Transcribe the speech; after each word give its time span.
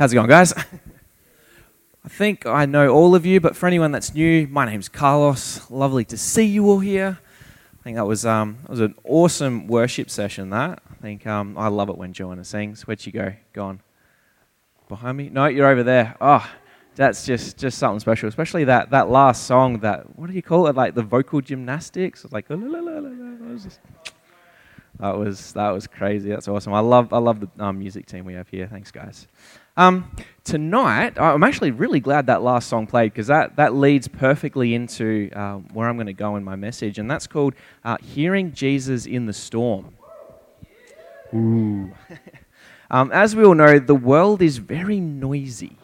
How's 0.00 0.12
it 0.12 0.14
going, 0.14 0.30
guys? 0.30 0.54
I 0.54 2.08
think 2.08 2.46
I 2.46 2.64
know 2.64 2.88
all 2.88 3.14
of 3.14 3.26
you, 3.26 3.38
but 3.38 3.54
for 3.54 3.66
anyone 3.66 3.92
that's 3.92 4.14
new, 4.14 4.48
my 4.48 4.64
name's 4.64 4.88
Carlos. 4.88 5.70
Lovely 5.70 6.06
to 6.06 6.16
see 6.16 6.46
you 6.46 6.70
all 6.70 6.78
here. 6.78 7.18
I 7.78 7.82
think 7.82 7.96
that 7.96 8.06
was 8.06 8.24
um, 8.24 8.60
that 8.62 8.70
was 8.70 8.80
an 8.80 8.94
awesome 9.04 9.66
worship 9.66 10.08
session. 10.08 10.48
That 10.48 10.82
I 10.90 10.94
think 11.02 11.26
um, 11.26 11.58
I 11.58 11.68
love 11.68 11.90
it 11.90 11.98
when 11.98 12.14
Joanna 12.14 12.46
sings. 12.46 12.86
Where'd 12.86 12.98
she 12.98 13.10
go? 13.10 13.34
Gone 13.52 13.82
behind 14.88 15.18
me? 15.18 15.28
No, 15.28 15.44
you're 15.44 15.66
over 15.66 15.82
there. 15.82 16.16
Oh, 16.18 16.50
that's 16.94 17.26
just 17.26 17.58
just 17.58 17.76
something 17.76 18.00
special. 18.00 18.26
Especially 18.26 18.64
that 18.64 18.88
that 18.92 19.10
last 19.10 19.46
song. 19.46 19.80
That 19.80 20.18
what 20.18 20.30
do 20.30 20.32
you 20.32 20.42
call 20.42 20.66
it? 20.68 20.76
Like 20.76 20.94
the 20.94 21.02
vocal 21.02 21.42
gymnastics. 21.42 22.24
Like 22.30 22.48
la, 22.48 22.56
la, 22.56 22.78
la, 22.78 23.52
was 23.52 23.64
just, 23.64 23.80
that 24.98 25.18
was 25.18 25.52
that 25.52 25.68
was 25.68 25.86
crazy. 25.86 26.30
That's 26.30 26.48
awesome. 26.48 26.72
I 26.72 26.80
love 26.80 27.12
I 27.12 27.18
love 27.18 27.40
the 27.40 27.50
um, 27.62 27.78
music 27.78 28.06
team 28.06 28.24
we 28.24 28.32
have 28.32 28.48
here. 28.48 28.66
Thanks, 28.66 28.90
guys. 28.90 29.26
Um, 29.80 30.10
tonight, 30.44 31.18
I'm 31.18 31.42
actually 31.42 31.70
really 31.70 32.00
glad 32.00 32.26
that 32.26 32.42
last 32.42 32.68
song 32.68 32.86
played 32.86 33.14
because 33.14 33.28
that, 33.28 33.56
that 33.56 33.74
leads 33.74 34.08
perfectly 34.08 34.74
into 34.74 35.30
uh, 35.34 35.54
where 35.72 35.88
I'm 35.88 35.96
going 35.96 36.06
to 36.06 36.12
go 36.12 36.36
in 36.36 36.44
my 36.44 36.54
message, 36.54 36.98
and 36.98 37.10
that's 37.10 37.26
called 37.26 37.54
uh, 37.82 37.96
Hearing 38.02 38.52
Jesus 38.52 39.06
in 39.06 39.24
the 39.24 39.32
Storm. 39.32 39.94
Ooh. 41.32 41.94
um, 42.90 43.10
as 43.10 43.34
we 43.34 43.42
all 43.42 43.54
know, 43.54 43.78
the 43.78 43.94
world 43.94 44.42
is 44.42 44.58
very 44.58 45.00
noisy. 45.00 45.78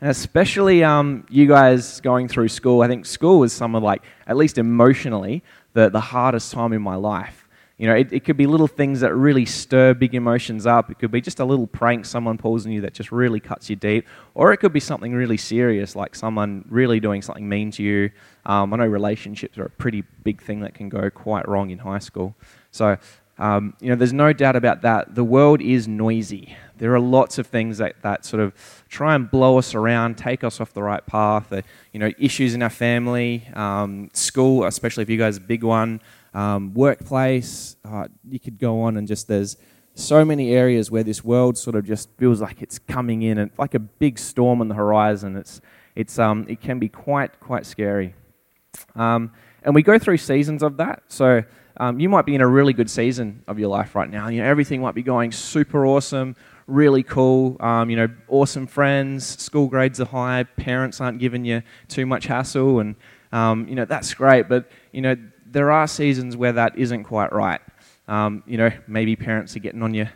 And 0.00 0.10
especially 0.10 0.82
um, 0.82 1.24
you 1.30 1.46
guys 1.46 2.00
going 2.00 2.26
through 2.26 2.48
school. 2.48 2.82
I 2.82 2.88
think 2.88 3.06
school 3.06 3.38
was 3.38 3.52
some 3.52 3.76
of, 3.76 3.84
like, 3.84 4.02
at 4.26 4.36
least 4.36 4.58
emotionally, 4.58 5.44
the, 5.74 5.90
the 5.90 6.00
hardest 6.00 6.50
time 6.50 6.72
in 6.72 6.82
my 6.82 6.96
life. 6.96 7.41
You 7.82 7.88
know, 7.88 7.96
it, 7.96 8.12
it 8.12 8.24
could 8.24 8.36
be 8.36 8.46
little 8.46 8.68
things 8.68 9.00
that 9.00 9.12
really 9.12 9.44
stir 9.44 9.92
big 9.92 10.14
emotions 10.14 10.66
up. 10.66 10.88
It 10.88 11.00
could 11.00 11.10
be 11.10 11.20
just 11.20 11.40
a 11.40 11.44
little 11.44 11.66
prank 11.66 12.04
someone 12.04 12.38
pulls 12.38 12.64
on 12.64 12.70
you 12.70 12.80
that 12.82 12.94
just 12.94 13.10
really 13.10 13.40
cuts 13.40 13.68
you 13.68 13.74
deep. 13.74 14.06
Or 14.34 14.52
it 14.52 14.58
could 14.58 14.72
be 14.72 14.78
something 14.78 15.12
really 15.12 15.36
serious, 15.36 15.96
like 15.96 16.14
someone 16.14 16.64
really 16.68 17.00
doing 17.00 17.22
something 17.22 17.48
mean 17.48 17.72
to 17.72 17.82
you. 17.82 18.12
Um, 18.46 18.72
I 18.72 18.76
know 18.76 18.86
relationships 18.86 19.58
are 19.58 19.64
a 19.64 19.70
pretty 19.70 20.04
big 20.22 20.40
thing 20.40 20.60
that 20.60 20.74
can 20.74 20.90
go 20.90 21.10
quite 21.10 21.48
wrong 21.48 21.70
in 21.70 21.78
high 21.78 21.98
school. 21.98 22.36
So, 22.70 22.98
um, 23.38 23.74
you 23.80 23.88
know, 23.88 23.96
there's 23.96 24.12
no 24.12 24.32
doubt 24.32 24.54
about 24.54 24.82
that. 24.82 25.16
The 25.16 25.24
world 25.24 25.60
is 25.60 25.88
noisy. 25.88 26.56
There 26.78 26.94
are 26.94 27.00
lots 27.00 27.38
of 27.38 27.48
things 27.48 27.78
that, 27.78 28.00
that 28.02 28.24
sort 28.24 28.44
of 28.44 28.54
try 28.90 29.16
and 29.16 29.28
blow 29.28 29.58
us 29.58 29.74
around, 29.74 30.16
take 30.16 30.44
us 30.44 30.60
off 30.60 30.72
the 30.72 30.84
right 30.84 31.04
path. 31.04 31.52
You 31.92 31.98
know, 31.98 32.12
issues 32.16 32.54
in 32.54 32.62
our 32.62 32.70
family, 32.70 33.48
um, 33.54 34.08
school, 34.12 34.66
especially 34.66 35.02
if 35.02 35.10
you 35.10 35.18
guys 35.18 35.38
a 35.38 35.40
big 35.40 35.64
one 35.64 36.00
um, 36.34 36.74
workplace. 36.74 37.76
Uh, 37.84 38.08
you 38.28 38.40
could 38.40 38.58
go 38.58 38.82
on 38.82 38.96
and 38.96 39.06
just 39.06 39.28
there's 39.28 39.56
so 39.94 40.24
many 40.24 40.52
areas 40.52 40.90
where 40.90 41.02
this 41.02 41.22
world 41.22 41.58
sort 41.58 41.76
of 41.76 41.84
just 41.84 42.08
feels 42.16 42.40
like 42.40 42.62
it's 42.62 42.78
coming 42.78 43.22
in 43.22 43.38
and 43.38 43.50
like 43.58 43.74
a 43.74 43.78
big 43.78 44.18
storm 44.18 44.60
on 44.60 44.68
the 44.68 44.74
horizon. 44.74 45.36
It's 45.36 45.60
it's 45.94 46.18
um, 46.18 46.46
it 46.48 46.60
can 46.60 46.78
be 46.78 46.88
quite 46.88 47.38
quite 47.40 47.66
scary. 47.66 48.14
Um, 48.94 49.32
and 49.62 49.74
we 49.74 49.82
go 49.82 49.98
through 49.98 50.16
seasons 50.16 50.62
of 50.62 50.78
that. 50.78 51.02
So 51.08 51.42
um, 51.76 52.00
you 52.00 52.08
might 52.08 52.26
be 52.26 52.34
in 52.34 52.40
a 52.40 52.46
really 52.46 52.72
good 52.72 52.90
season 52.90 53.42
of 53.46 53.58
your 53.58 53.68
life 53.68 53.94
right 53.94 54.10
now. 54.10 54.28
You 54.28 54.42
know 54.42 54.48
everything 54.48 54.80
might 54.80 54.94
be 54.94 55.02
going 55.02 55.32
super 55.32 55.86
awesome, 55.86 56.36
really 56.66 57.02
cool. 57.02 57.56
Um, 57.60 57.90
you 57.90 57.96
know, 57.96 58.08
awesome 58.28 58.66
friends, 58.66 59.26
school 59.40 59.68
grades 59.68 60.00
are 60.00 60.06
high, 60.06 60.44
parents 60.44 61.00
aren't 61.00 61.18
giving 61.18 61.44
you 61.44 61.62
too 61.88 62.06
much 62.06 62.26
hassle, 62.26 62.80
and 62.80 62.96
um, 63.30 63.68
you 63.68 63.74
know 63.74 63.84
that's 63.84 64.14
great. 64.14 64.48
But 64.48 64.70
you 64.92 65.02
know 65.02 65.16
there 65.52 65.70
are 65.70 65.86
seasons 65.86 66.36
where 66.36 66.52
that 66.52 66.76
isn't 66.76 67.04
quite 67.04 67.32
right. 67.32 67.60
Um, 68.08 68.42
you 68.46 68.56
know, 68.56 68.70
maybe 68.86 69.16
parents 69.16 69.54
are 69.56 69.60
getting 69.60 69.82
on 69.82 69.94
your 69.94 70.10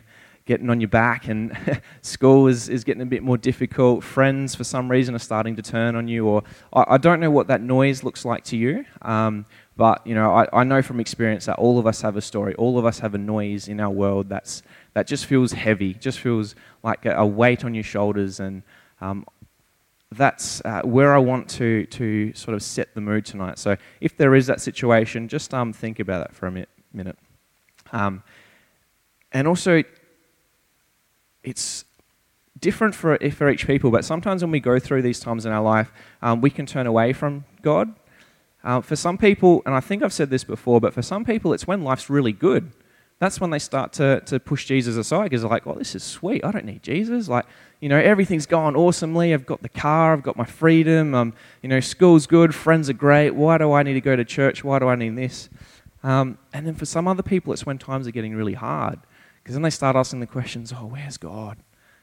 getting 0.45 0.69
on 0.69 0.79
your 0.79 0.87
back, 0.87 1.27
and 1.27 1.55
school 2.01 2.47
is, 2.47 2.69
is 2.69 2.83
getting 2.83 3.01
a 3.01 3.05
bit 3.05 3.21
more 3.21 3.37
difficult. 3.37 4.03
Friends, 4.03 4.55
for 4.55 4.63
some 4.63 4.89
reason, 4.89 5.13
are 5.13 5.19
starting 5.19 5.55
to 5.57 5.61
turn 5.61 5.95
on 5.95 6.07
you, 6.07 6.25
or 6.25 6.43
I, 6.73 6.85
I 6.89 6.97
don't 6.97 7.19
know 7.19 7.29
what 7.29 7.47
that 7.47 7.61
noise 7.61 8.03
looks 8.03 8.25
like 8.25 8.43
to 8.45 8.57
you. 8.57 8.85
Um, 9.01 9.45
but 9.75 10.05
you 10.07 10.15
know, 10.15 10.33
I, 10.33 10.47
I 10.53 10.63
know 10.63 10.81
from 10.81 10.99
experience 10.99 11.45
that 11.45 11.59
all 11.59 11.77
of 11.77 11.85
us 11.85 12.01
have 12.01 12.15
a 12.17 12.21
story. 12.21 12.55
All 12.55 12.79
of 12.79 12.85
us 12.85 12.99
have 12.99 13.13
a 13.13 13.19
noise 13.19 13.67
in 13.67 13.79
our 13.79 13.91
world 13.91 14.29
that's 14.29 14.63
that 14.93 15.05
just 15.05 15.27
feels 15.27 15.51
heavy, 15.51 15.93
just 15.93 16.19
feels 16.19 16.55
like 16.81 17.05
a, 17.05 17.15
a 17.15 17.25
weight 17.25 17.63
on 17.63 17.75
your 17.75 17.83
shoulders, 17.83 18.39
and 18.39 18.63
um, 19.01 19.25
that's 20.11 20.61
uh, 20.63 20.81
where 20.83 21.13
I 21.13 21.17
want 21.17 21.49
to, 21.51 21.85
to 21.87 22.33
sort 22.33 22.55
of 22.55 22.63
set 22.63 22.93
the 22.95 23.01
mood 23.01 23.25
tonight. 23.25 23.59
So 23.59 23.75
if 23.99 24.15
there 24.15 24.35
is 24.35 24.47
that 24.47 24.61
situation, 24.61 25.27
just 25.27 25.53
um, 25.53 25.73
think 25.73 25.99
about 25.99 26.19
that 26.27 26.35
for 26.35 26.47
a 26.47 26.51
mi- 26.51 26.65
minute. 26.93 27.17
Um, 27.91 28.23
and 29.33 29.47
also, 29.47 29.83
it's 31.43 31.83
different 32.59 32.95
for, 32.95 33.17
for 33.31 33.49
each 33.49 33.67
people, 33.67 33.91
but 33.91 34.05
sometimes 34.05 34.41
when 34.41 34.51
we 34.51 34.59
go 34.59 34.79
through 34.79 35.01
these 35.01 35.19
times 35.19 35.45
in 35.45 35.51
our 35.51 35.61
life, 35.61 35.91
um, 36.21 36.41
we 36.41 36.49
can 36.49 36.65
turn 36.65 36.87
away 36.87 37.13
from 37.13 37.45
God. 37.61 37.93
Uh, 38.63 38.81
for 38.81 38.95
some 38.95 39.17
people, 39.17 39.61
and 39.65 39.75
I 39.75 39.79
think 39.79 40.03
I've 40.03 40.13
said 40.13 40.29
this 40.29 40.43
before, 40.43 40.81
but 40.81 40.93
for 40.93 41.01
some 41.01 41.23
people, 41.23 41.53
it's 41.53 41.67
when 41.67 41.83
life's 41.83 42.09
really 42.09 42.31
good 42.31 42.71
that's 43.19 43.41
when 43.41 43.49
they 43.49 43.59
start 43.59 43.93
to, 43.93 44.21
to 44.21 44.39
push 44.39 44.65
Jesus 44.65 44.95
aside 44.95 45.23
because 45.23 45.41
they're 45.41 45.49
like, 45.49 45.65
oh, 45.65 45.73
this 45.73 45.95
is 45.95 46.03
sweet. 46.03 46.45
I 46.45 46.51
don't 46.51 46.65
need 46.65 46.83
Jesus. 46.83 47.27
Like, 47.27 47.45
you 47.79 47.89
know, 47.89 47.97
everything's 47.97 48.45
gone 48.45 48.75
awesomely. 48.75 49.33
I've 49.33 49.45
got 49.45 49.63
the 49.63 49.69
car. 49.69 50.13
I've 50.13 50.23
got 50.23 50.37
my 50.37 50.45
freedom. 50.45 51.15
Um, 51.15 51.33
you 51.63 51.69
know, 51.69 51.79
school's 51.79 52.27
good. 52.27 52.53
Friends 52.53 52.89
are 52.89 52.93
great. 52.93 53.31
Why 53.31 53.57
do 53.57 53.71
I 53.73 53.81
need 53.83 53.93
to 53.93 54.01
go 54.01 54.15
to 54.15 54.23
church? 54.23 54.63
Why 54.63 54.77
do 54.79 54.87
I 54.87 54.95
need 54.95 55.15
this? 55.15 55.49
Um, 56.03 56.37
and 56.53 56.67
then 56.67 56.75
for 56.75 56.85
some 56.85 57.07
other 57.07 57.23
people, 57.23 57.53
it's 57.53 57.65
when 57.65 57.79
times 57.79 58.07
are 58.07 58.11
getting 58.11 58.35
really 58.35 58.53
hard 58.53 58.99
because 59.41 59.55
then 59.55 59.63
they 59.63 59.69
start 59.71 59.95
asking 59.95 60.19
the 60.19 60.27
questions, 60.27 60.71
oh, 60.75 60.85
where's 60.85 61.17
God? 61.17 61.57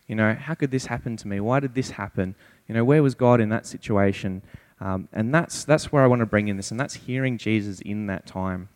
You 0.08 0.16
know, 0.16 0.34
how 0.34 0.54
could 0.54 0.70
this 0.70 0.86
happen 0.86 1.16
to 1.18 1.28
me? 1.28 1.40
Why 1.40 1.60
did 1.60 1.74
this 1.74 1.90
happen? 1.90 2.34
You 2.68 2.74
know, 2.74 2.84
where 2.84 3.02
was 3.02 3.14
God 3.14 3.40
in 3.40 3.50
that 3.50 3.66
situation? 3.66 4.42
Um, 4.80 5.08
and 5.12 5.32
that's, 5.32 5.64
that's 5.64 5.92
where 5.92 6.02
I 6.02 6.06
want 6.06 6.20
to 6.20 6.26
bring 6.26 6.48
in 6.48 6.56
this, 6.56 6.70
and 6.70 6.80
that's 6.80 6.94
hearing 6.94 7.38
Jesus 7.38 7.80
in 7.80 8.06
that 8.06 8.26
time. 8.26 8.68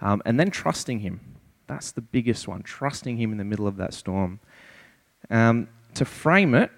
Um, 0.00 0.22
and 0.24 0.38
then 0.38 0.50
trusting 0.50 1.00
Him. 1.00 1.20
That's 1.66 1.92
the 1.92 2.00
biggest 2.00 2.48
one, 2.48 2.62
trusting 2.62 3.16
Him 3.16 3.32
in 3.32 3.38
the 3.38 3.44
middle 3.44 3.66
of 3.66 3.76
that 3.76 3.94
storm. 3.94 4.40
Um, 5.30 5.68
to 5.94 6.04
frame 6.04 6.54
it, 6.54 6.70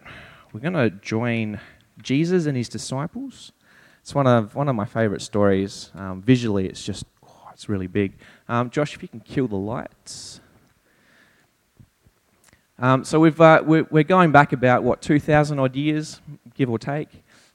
we're 0.53 0.61
going 0.61 0.75
to 0.75 0.91
join 0.91 1.61
Jesus 2.03 2.47
and 2.47 2.57
His 2.57 2.69
disciples. 2.69 3.53
It's 4.01 4.15
one 4.15 4.27
of, 4.27 4.55
one 4.55 4.69
of 4.69 4.75
my 4.75 4.85
favorite 4.85 5.23
stories. 5.23 5.91
Um, 5.95 6.23
visually, 6.23 6.67
it's 6.67 6.85
just, 6.85 7.05
oh, 7.27 7.49
it's 7.53 7.69
really 7.69 7.87
big. 7.87 8.15
Um, 8.49 8.69
Josh, 8.69 8.95
if 8.95 9.03
you 9.03 9.09
can 9.09 9.21
kill 9.21 9.47
the 9.47 9.57
lights. 9.57 10.41
Um, 12.79 13.05
so 13.05 13.21
we've, 13.21 13.41
uh, 13.41 13.63
we're, 13.65 13.87
we're, 13.91 14.03
going 14.03 14.33
back 14.33 14.53
about, 14.53 14.83
what, 14.83 15.01
2,000 15.01 15.59
odd 15.61 15.77
years, 15.77 16.21
give 16.55 16.69
or 16.69 16.81
take. 16.81 17.09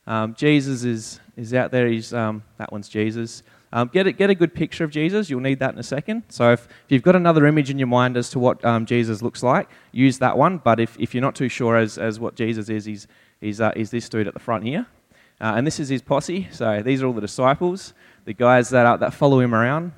Um, 0.06 0.34
Jesus 0.36 0.86
is, 0.86 1.20
is 1.36 1.54
out 1.54 1.70
there. 1.72 1.88
He's, 1.88 2.14
um, 2.14 2.44
that 2.58 2.72
one's 2.72 2.88
Jesus. 2.88 3.44
Um, 3.74 3.90
get, 3.92 4.08
a, 4.08 4.12
get 4.12 4.30
a 4.30 4.36
good 4.36 4.54
picture 4.54 4.84
of 4.84 4.92
Jesus. 4.92 5.30
You'll 5.30 5.42
need 5.42 5.60
that 5.60 5.74
in 5.74 5.80
a 5.80 5.84
second. 5.84 6.24
So 6.30 6.54
if, 6.54 6.66
if 6.66 6.92
you've 6.92 7.04
got 7.04 7.16
another 7.16 7.46
image 7.46 7.70
in 7.70 7.78
your 7.78 7.88
mind 7.88 8.16
as 8.16 8.30
to 8.30 8.40
what 8.40 8.64
um, 8.64 8.86
Jesus 8.86 9.22
looks 9.22 9.44
like, 9.44 9.70
use 9.92 10.20
that 10.20 10.38
one. 10.38 10.60
But 10.60 10.80
if, 10.80 10.98
if 11.00 11.14
you're 11.14 11.22
not 11.22 11.36
too 11.36 11.50
sure 11.50 11.76
as, 11.76 11.98
as 11.98 12.20
what 12.20 12.36
Jesus 12.36 12.70
is, 12.70 12.86
he's, 12.86 13.08
he's, 13.42 13.60
uh, 13.60 13.74
he's 13.76 13.92
this 13.92 14.08
dude 14.08 14.28
at 14.28 14.34
the 14.34 14.40
front 14.40 14.64
here. 14.64 14.86
Uh, 15.40 15.54
and 15.56 15.68
this 15.68 15.80
is 15.80 15.90
his 15.90 16.02
posse. 16.02 16.48
So 16.52 16.82
these 16.82 17.04
are 17.04 17.08
all 17.08 17.14
the 17.14 17.22
disciples, 17.22 17.94
the 18.26 18.34
guys 18.34 18.70
that, 18.70 18.86
uh, 18.86 18.98
that 18.98 19.14
follow 19.14 19.40
him 19.40 19.54
around. 19.54 19.92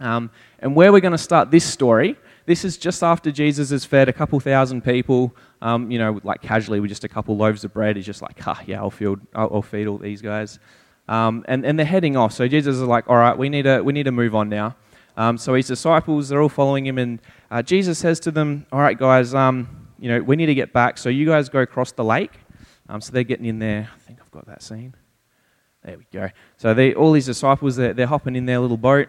Um, 0.00 0.30
and 0.60 0.74
where 0.74 0.92
we're 0.92 1.00
going 1.00 1.12
to 1.12 1.18
start 1.18 1.50
this 1.50 1.64
story, 1.64 2.16
this 2.46 2.64
is 2.64 2.76
just 2.76 3.02
after 3.02 3.30
Jesus 3.30 3.70
has 3.70 3.84
fed 3.84 4.08
a 4.08 4.12
couple 4.12 4.38
thousand 4.40 4.82
people, 4.82 5.34
um, 5.62 5.90
you 5.90 5.98
know, 5.98 6.20
like 6.24 6.42
casually 6.42 6.80
with 6.80 6.90
just 6.90 7.04
a 7.04 7.08
couple 7.08 7.36
loaves 7.36 7.64
of 7.64 7.72
bread. 7.72 7.96
He's 7.96 8.06
just 8.06 8.22
like, 8.22 8.46
ah, 8.46 8.60
yeah, 8.66 8.80
I'll 8.80 8.92
I'll, 9.34 9.54
I'll 9.54 9.62
feed 9.62 9.86
all 9.86 9.98
these 9.98 10.20
guys. 10.20 10.58
Um, 11.08 11.44
and, 11.48 11.64
and 11.66 11.78
they're 11.78 11.86
heading 11.86 12.16
off. 12.16 12.32
So 12.32 12.48
Jesus 12.48 12.76
is 12.76 12.82
like, 12.82 13.08
all 13.08 13.16
right, 13.16 13.36
we 13.36 13.48
need 13.48 13.62
to, 13.62 13.82
we 13.82 13.92
need 13.92 14.04
to 14.04 14.12
move 14.12 14.34
on 14.34 14.48
now. 14.48 14.76
Um, 15.16 15.38
so 15.38 15.54
his 15.54 15.66
disciples, 15.66 16.28
they're 16.28 16.42
all 16.42 16.48
following 16.48 16.86
him. 16.86 16.98
And 16.98 17.20
uh, 17.50 17.62
Jesus 17.62 17.98
says 17.98 18.18
to 18.20 18.30
them, 18.30 18.66
all 18.72 18.80
right, 18.80 18.98
guys, 18.98 19.34
um, 19.34 19.88
you 19.98 20.08
know, 20.08 20.20
we 20.20 20.36
need 20.36 20.46
to 20.46 20.54
get 20.54 20.72
back. 20.72 20.98
So 20.98 21.08
you 21.08 21.26
guys 21.26 21.48
go 21.48 21.60
across 21.60 21.92
the 21.92 22.04
lake. 22.04 22.32
Um, 22.88 23.00
so 23.00 23.12
they're 23.12 23.22
getting 23.22 23.46
in 23.46 23.58
there. 23.58 23.88
I 23.94 23.98
think 24.00 24.18
I've 24.20 24.30
got 24.30 24.46
that 24.46 24.62
scene. 24.62 24.94
There 25.84 25.98
we 25.98 26.06
go. 26.12 26.30
So 26.56 26.74
they, 26.74 26.94
all 26.94 27.12
these 27.12 27.26
disciples, 27.26 27.76
they're, 27.76 27.92
they're 27.92 28.06
hopping 28.06 28.36
in 28.36 28.46
their 28.46 28.58
little 28.58 28.76
boat. 28.76 29.08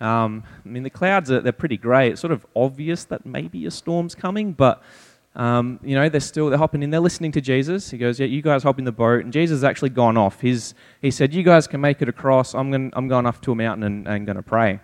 Um, 0.00 0.44
I 0.64 0.68
mean, 0.68 0.82
the 0.82 0.90
clouds 0.90 1.30
are 1.30 1.40
they're 1.40 1.52
pretty 1.52 1.78
grey. 1.78 2.10
It's 2.10 2.20
sort 2.20 2.32
of 2.32 2.46
obvious 2.54 3.04
that 3.04 3.24
maybe 3.24 3.64
a 3.66 3.70
storm's 3.70 4.14
coming, 4.14 4.52
but 4.52 4.82
um, 5.36 5.80
you 5.82 5.96
know, 5.96 6.08
they're 6.08 6.20
still 6.20 6.48
they're 6.48 6.58
hopping 6.58 6.82
in. 6.82 6.90
They're 6.90 7.00
listening 7.00 7.32
to 7.32 7.40
Jesus. 7.40 7.90
He 7.90 7.98
goes, 7.98 8.20
"Yeah, 8.20 8.26
you 8.26 8.40
guys 8.40 8.62
hop 8.62 8.78
in 8.78 8.84
the 8.84 8.92
boat." 8.92 9.24
And 9.24 9.32
Jesus 9.32 9.56
has 9.56 9.64
actually 9.64 9.90
gone 9.90 10.16
off. 10.16 10.40
He's, 10.40 10.74
he 11.02 11.10
said, 11.10 11.34
"You 11.34 11.42
guys 11.42 11.66
can 11.66 11.80
make 11.80 12.00
it 12.02 12.08
across. 12.08 12.54
I'm 12.54 12.70
going 12.70 12.92
I'm 12.94 13.08
going 13.08 13.26
off 13.26 13.40
to 13.42 13.52
a 13.52 13.54
mountain 13.54 13.82
and, 13.82 14.06
and 14.06 14.26
going 14.26 14.36
to 14.36 14.42
pray." 14.42 14.80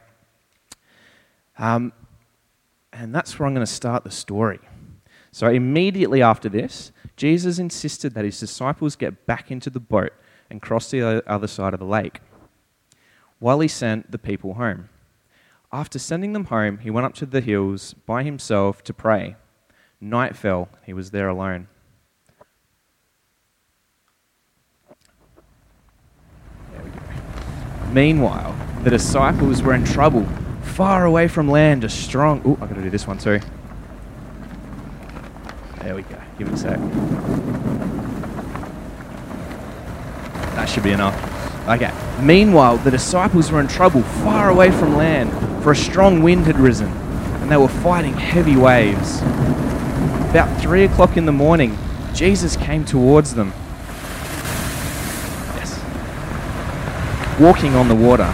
Um, 1.59 1.93
and 2.93 3.15
that's 3.15 3.39
where 3.39 3.47
I'm 3.47 3.55
going 3.55 3.67
to 3.67 3.73
start 3.73 4.03
the 4.03 4.11
story. 4.11 4.59
So 5.31 5.49
immediately 5.49 6.23
after 6.23 6.49
this, 6.49 6.91
Jesus 7.17 7.59
insisted 7.59 8.15
that 8.15 8.25
his 8.25 8.41
disciples 8.41 8.97
get 8.97 9.27
back 9.27 9.51
into 9.51 9.71
the 9.71 9.79
boat 9.79 10.13
and 10.51 10.61
cross 10.61 10.91
the 10.91 11.23
other 11.31 11.47
side 11.47 11.75
of 11.75 11.79
the 11.79 11.87
lake, 11.87 12.21
while 13.39 13.61
he 13.61 13.69
sent 13.69 14.11
the 14.11 14.19
people 14.19 14.55
home. 14.55 14.89
After 15.73 16.01
sending 16.01 16.33
them 16.33 16.47
home, 16.47 16.79
he 16.79 16.91
went 16.91 17.07
up 17.07 17.15
to 17.15 17.27
the 17.27 17.41
hills 17.41 17.95
by 17.95 18.25
himself 18.25 18.83
to 18.83 18.93
pray. 18.93 19.37
Night 20.01 20.35
fell. 20.35 20.69
He 20.87 20.95
was 20.95 21.11
there 21.11 21.29
alone. 21.29 21.69
There 26.73 26.83
we 26.83 26.91
go. 26.91 27.01
Meanwhile, 27.93 28.57
the 28.83 28.89
disciples 28.89 29.63
were 29.63 29.75
in 29.75 29.85
trouble, 29.85 30.27
far 30.63 31.05
away 31.05 31.29
from 31.29 31.51
land, 31.51 31.85
a 31.85 31.89
strong. 31.91 32.41
Oh, 32.47 32.57
I've 32.63 32.71
got 32.71 32.77
to 32.77 32.83
do 32.83 32.89
this 32.89 33.07
one 33.07 33.19
too. 33.19 33.41
There 35.83 35.95
we 35.95 36.03
go. 36.03 36.17
Give 36.39 36.49
it 36.49 36.55
a 36.55 36.57
sec. 36.57 36.79
That 40.55 40.67
should 40.67 40.83
be 40.83 40.93
enough. 40.93 41.15
Okay. 41.69 41.93
Meanwhile, 42.23 42.79
the 42.79 42.91
disciples 42.91 43.53
were 43.53 43.61
in 43.61 43.69
trouble, 43.69 44.03
far 44.03 44.49
away 44.49 44.71
from 44.71 44.97
land, 44.97 45.31
for 45.63 45.73
a 45.73 45.77
strong 45.77 46.23
wind 46.23 46.47
had 46.47 46.59
risen, 46.59 46.89
and 46.89 47.51
they 47.51 47.59
were 47.59 47.69
fighting 47.69 48.15
heavy 48.15 48.57
waves. 48.57 49.21
About 50.31 50.61
three 50.61 50.85
o'clock 50.85 51.17
in 51.17 51.27
the 51.27 51.33
morning, 51.33 51.77
Jesus 52.15 52.57
came 52.57 52.85
towards 52.85 53.35
them. 53.35 53.53
Yes. 55.57 55.83
Walking 57.41 57.75
on 57.75 57.89
the 57.89 57.97
water. 57.97 58.31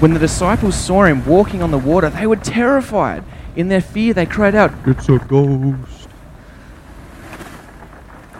When 0.00 0.14
the 0.14 0.18
disciples 0.18 0.74
saw 0.74 1.04
him 1.04 1.24
walking 1.24 1.62
on 1.62 1.70
the 1.70 1.78
water, 1.78 2.10
they 2.10 2.26
were 2.26 2.34
terrified. 2.34 3.22
In 3.54 3.68
their 3.68 3.80
fear, 3.80 4.12
they 4.14 4.26
cried 4.26 4.56
out, 4.56 4.72
It's 4.84 5.08
a 5.08 5.18
ghost. 5.18 6.08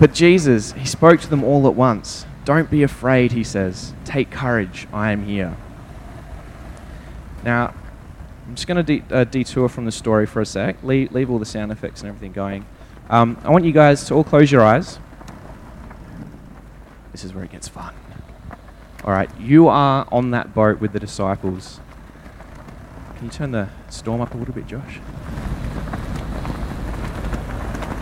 But 0.01 0.13
Jesus, 0.13 0.73
he 0.73 0.87
spoke 0.87 1.21
to 1.21 1.29
them 1.29 1.45
all 1.45 1.69
at 1.69 1.75
once. 1.75 2.27
Don't 2.45 2.69
be 2.69 2.83
afraid, 2.83 3.31
he 3.31 3.45
says. 3.45 3.93
Take 4.05 4.31
courage, 4.31 4.89
I 4.93 5.13
am 5.13 5.25
here. 5.25 5.57
Now, 7.45 7.75
I'm 8.51 8.57
just 8.57 8.67
going 8.67 8.85
to 8.85 8.99
de- 8.99 9.15
uh, 9.15 9.23
detour 9.23 9.69
from 9.69 9.85
the 9.85 9.93
story 9.93 10.27
for 10.27 10.41
a 10.41 10.45
sec, 10.45 10.83
leave, 10.83 11.13
leave 11.13 11.31
all 11.31 11.39
the 11.39 11.47
sound 11.47 11.71
effects 11.71 12.01
and 12.01 12.09
everything 12.09 12.33
going. 12.33 12.67
Um, 13.09 13.41
I 13.45 13.51
want 13.51 13.65
you 13.65 13.71
guys 13.71 14.05
to 14.07 14.15
all 14.15 14.25
close 14.25 14.51
your 14.51 14.63
eyes. 14.63 14.99
This 17.13 17.23
is 17.23 17.33
where 17.33 17.45
it 17.45 17.53
gets 17.53 17.69
fun. 17.69 17.95
All 19.05 19.13
right, 19.13 19.31
you 19.39 19.69
are 19.69 20.05
on 20.11 20.33
that 20.33 20.53
boat 20.53 20.81
with 20.81 20.93
the 20.93 20.99
disciples. 20.99 21.79
Can 23.19 23.27
you 23.27 23.31
turn 23.31 23.53
the 23.53 23.69
storm 23.89 24.21
up 24.21 24.35
a 24.35 24.37
little 24.37 24.53
bit, 24.53 24.67
Josh? 24.67 24.99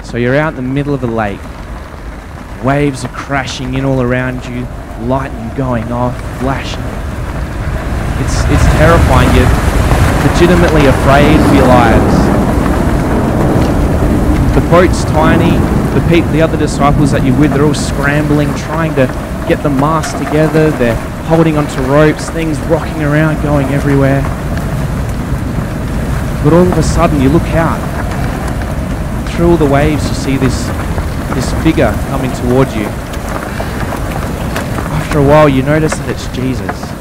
So 0.02 0.16
you're 0.16 0.34
out 0.34 0.48
in 0.48 0.56
the 0.56 0.62
middle 0.62 0.94
of 0.94 1.02
the 1.02 1.08
lake. 1.08 1.40
Waves 2.64 3.04
are 3.04 3.12
crashing 3.12 3.74
in 3.74 3.84
all 3.84 4.00
around 4.00 4.46
you, 4.46 4.66
lightning 5.06 5.54
going 5.58 5.92
off, 5.92 6.16
flashing. 6.40 6.80
It's, 8.24 8.44
it's 8.44 8.64
terrifying. 8.78 9.36
You're 9.36 9.57
legitimately 10.26 10.86
afraid 10.86 11.38
for 11.48 11.54
your 11.54 11.68
lives. 11.68 12.14
The 14.54 14.60
boat's 14.70 15.04
tiny. 15.04 15.56
The, 15.94 16.04
pe- 16.08 16.32
the 16.32 16.42
other 16.42 16.56
disciples 16.56 17.12
that 17.12 17.24
you're 17.24 17.38
with, 17.38 17.52
they're 17.52 17.64
all 17.64 17.74
scrambling, 17.74 18.48
trying 18.54 18.94
to 18.96 19.06
get 19.48 19.62
the 19.62 19.70
mast 19.70 20.18
together. 20.18 20.70
They're 20.72 20.96
holding 21.26 21.56
onto 21.56 21.80
ropes, 21.82 22.30
things 22.30 22.58
rocking 22.60 23.02
around, 23.02 23.42
going 23.42 23.68
everywhere. 23.68 24.22
But 26.44 26.52
all 26.52 26.66
of 26.66 26.78
a 26.78 26.82
sudden, 26.82 27.20
you 27.20 27.28
look 27.28 27.48
out. 27.54 27.78
Through 29.30 29.50
all 29.50 29.56
the 29.56 29.66
waves, 29.66 30.06
you 30.08 30.14
see 30.14 30.36
this 30.36 30.66
this 31.34 31.52
figure 31.62 31.92
coming 32.08 32.32
towards 32.32 32.74
you. 32.74 32.86
After 34.98 35.18
a 35.18 35.24
while, 35.24 35.48
you 35.48 35.62
notice 35.62 35.94
that 35.94 36.08
it's 36.08 36.26
Jesus. 36.34 36.97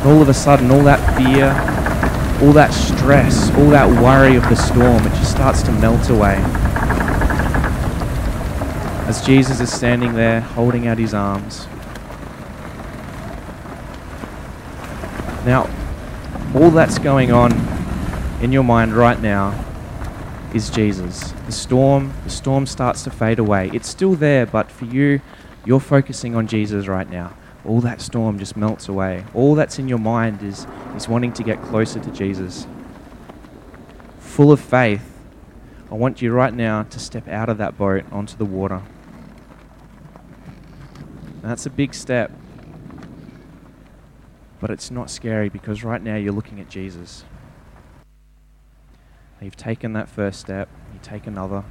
And 0.00 0.08
all 0.08 0.22
of 0.22 0.28
a 0.28 0.34
sudden, 0.34 0.70
all 0.70 0.82
that 0.84 0.98
fear, 1.16 1.48
all 2.42 2.54
that 2.54 2.72
stress, 2.72 3.50
all 3.56 3.68
that 3.68 3.86
worry 4.02 4.36
of 4.36 4.42
the 4.44 4.54
storm, 4.54 5.06
it 5.06 5.10
just 5.10 5.30
starts 5.30 5.62
to 5.62 5.72
melt 5.72 6.08
away. 6.08 6.36
As 9.06 9.20
Jesus 9.24 9.60
is 9.60 9.70
standing 9.70 10.14
there 10.14 10.40
holding 10.40 10.86
out 10.86 10.96
his 10.96 11.12
arms. 11.12 11.66
Now, 15.44 15.68
all 16.54 16.70
that's 16.70 16.98
going 16.98 17.30
on 17.30 17.52
in 18.42 18.52
your 18.52 18.64
mind 18.64 18.94
right 18.94 19.20
now 19.20 19.66
is 20.54 20.70
Jesus. 20.70 21.32
The 21.46 21.52
storm, 21.52 22.14
the 22.24 22.30
storm 22.30 22.66
starts 22.66 23.02
to 23.04 23.10
fade 23.10 23.38
away. 23.38 23.70
It's 23.74 23.88
still 23.88 24.14
there, 24.14 24.46
but 24.46 24.70
for 24.70 24.86
you, 24.86 25.20
you're 25.64 25.80
focusing 25.80 26.34
on 26.34 26.46
Jesus 26.46 26.88
right 26.88 27.08
now. 27.08 27.36
All 27.64 27.80
that 27.82 28.00
storm 28.00 28.38
just 28.38 28.56
melts 28.56 28.88
away. 28.88 29.24
All 29.34 29.54
that's 29.54 29.78
in 29.78 29.88
your 29.88 29.98
mind 29.98 30.42
is, 30.42 30.66
is 30.96 31.08
wanting 31.08 31.32
to 31.34 31.42
get 31.42 31.60
closer 31.62 32.00
to 32.00 32.10
Jesus. 32.10 32.66
Full 34.18 34.50
of 34.50 34.60
faith, 34.60 35.18
I 35.90 35.94
want 35.94 36.22
you 36.22 36.32
right 36.32 36.54
now 36.54 36.84
to 36.84 36.98
step 36.98 37.28
out 37.28 37.48
of 37.48 37.58
that 37.58 37.76
boat 37.76 38.04
onto 38.10 38.36
the 38.36 38.44
water. 38.44 38.82
That's 41.42 41.66
a 41.66 41.70
big 41.70 41.94
step. 41.94 42.30
But 44.60 44.70
it's 44.70 44.90
not 44.90 45.10
scary 45.10 45.48
because 45.48 45.82
right 45.82 46.02
now 46.02 46.16
you're 46.16 46.32
looking 46.32 46.60
at 46.60 46.68
Jesus. 46.68 47.24
You've 49.40 49.56
taken 49.56 49.94
that 49.94 50.08
first 50.08 50.38
step, 50.38 50.68
you 50.92 51.00
take 51.02 51.26
another. 51.26 51.64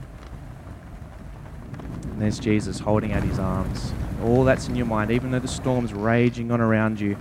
And 2.04 2.22
there's 2.22 2.40
Jesus 2.40 2.80
holding 2.80 3.14
out 3.14 3.24
his 3.24 3.40
arms. 3.40 3.94
All 4.24 4.44
that's 4.44 4.68
in 4.68 4.76
your 4.76 4.86
mind, 4.86 5.12
even 5.12 5.32
though 5.32 5.40
the 5.40 5.48
storm's 5.48 5.94
raging 5.94 6.52
on 6.52 6.62
around 6.62 7.00
you, 7.00 7.18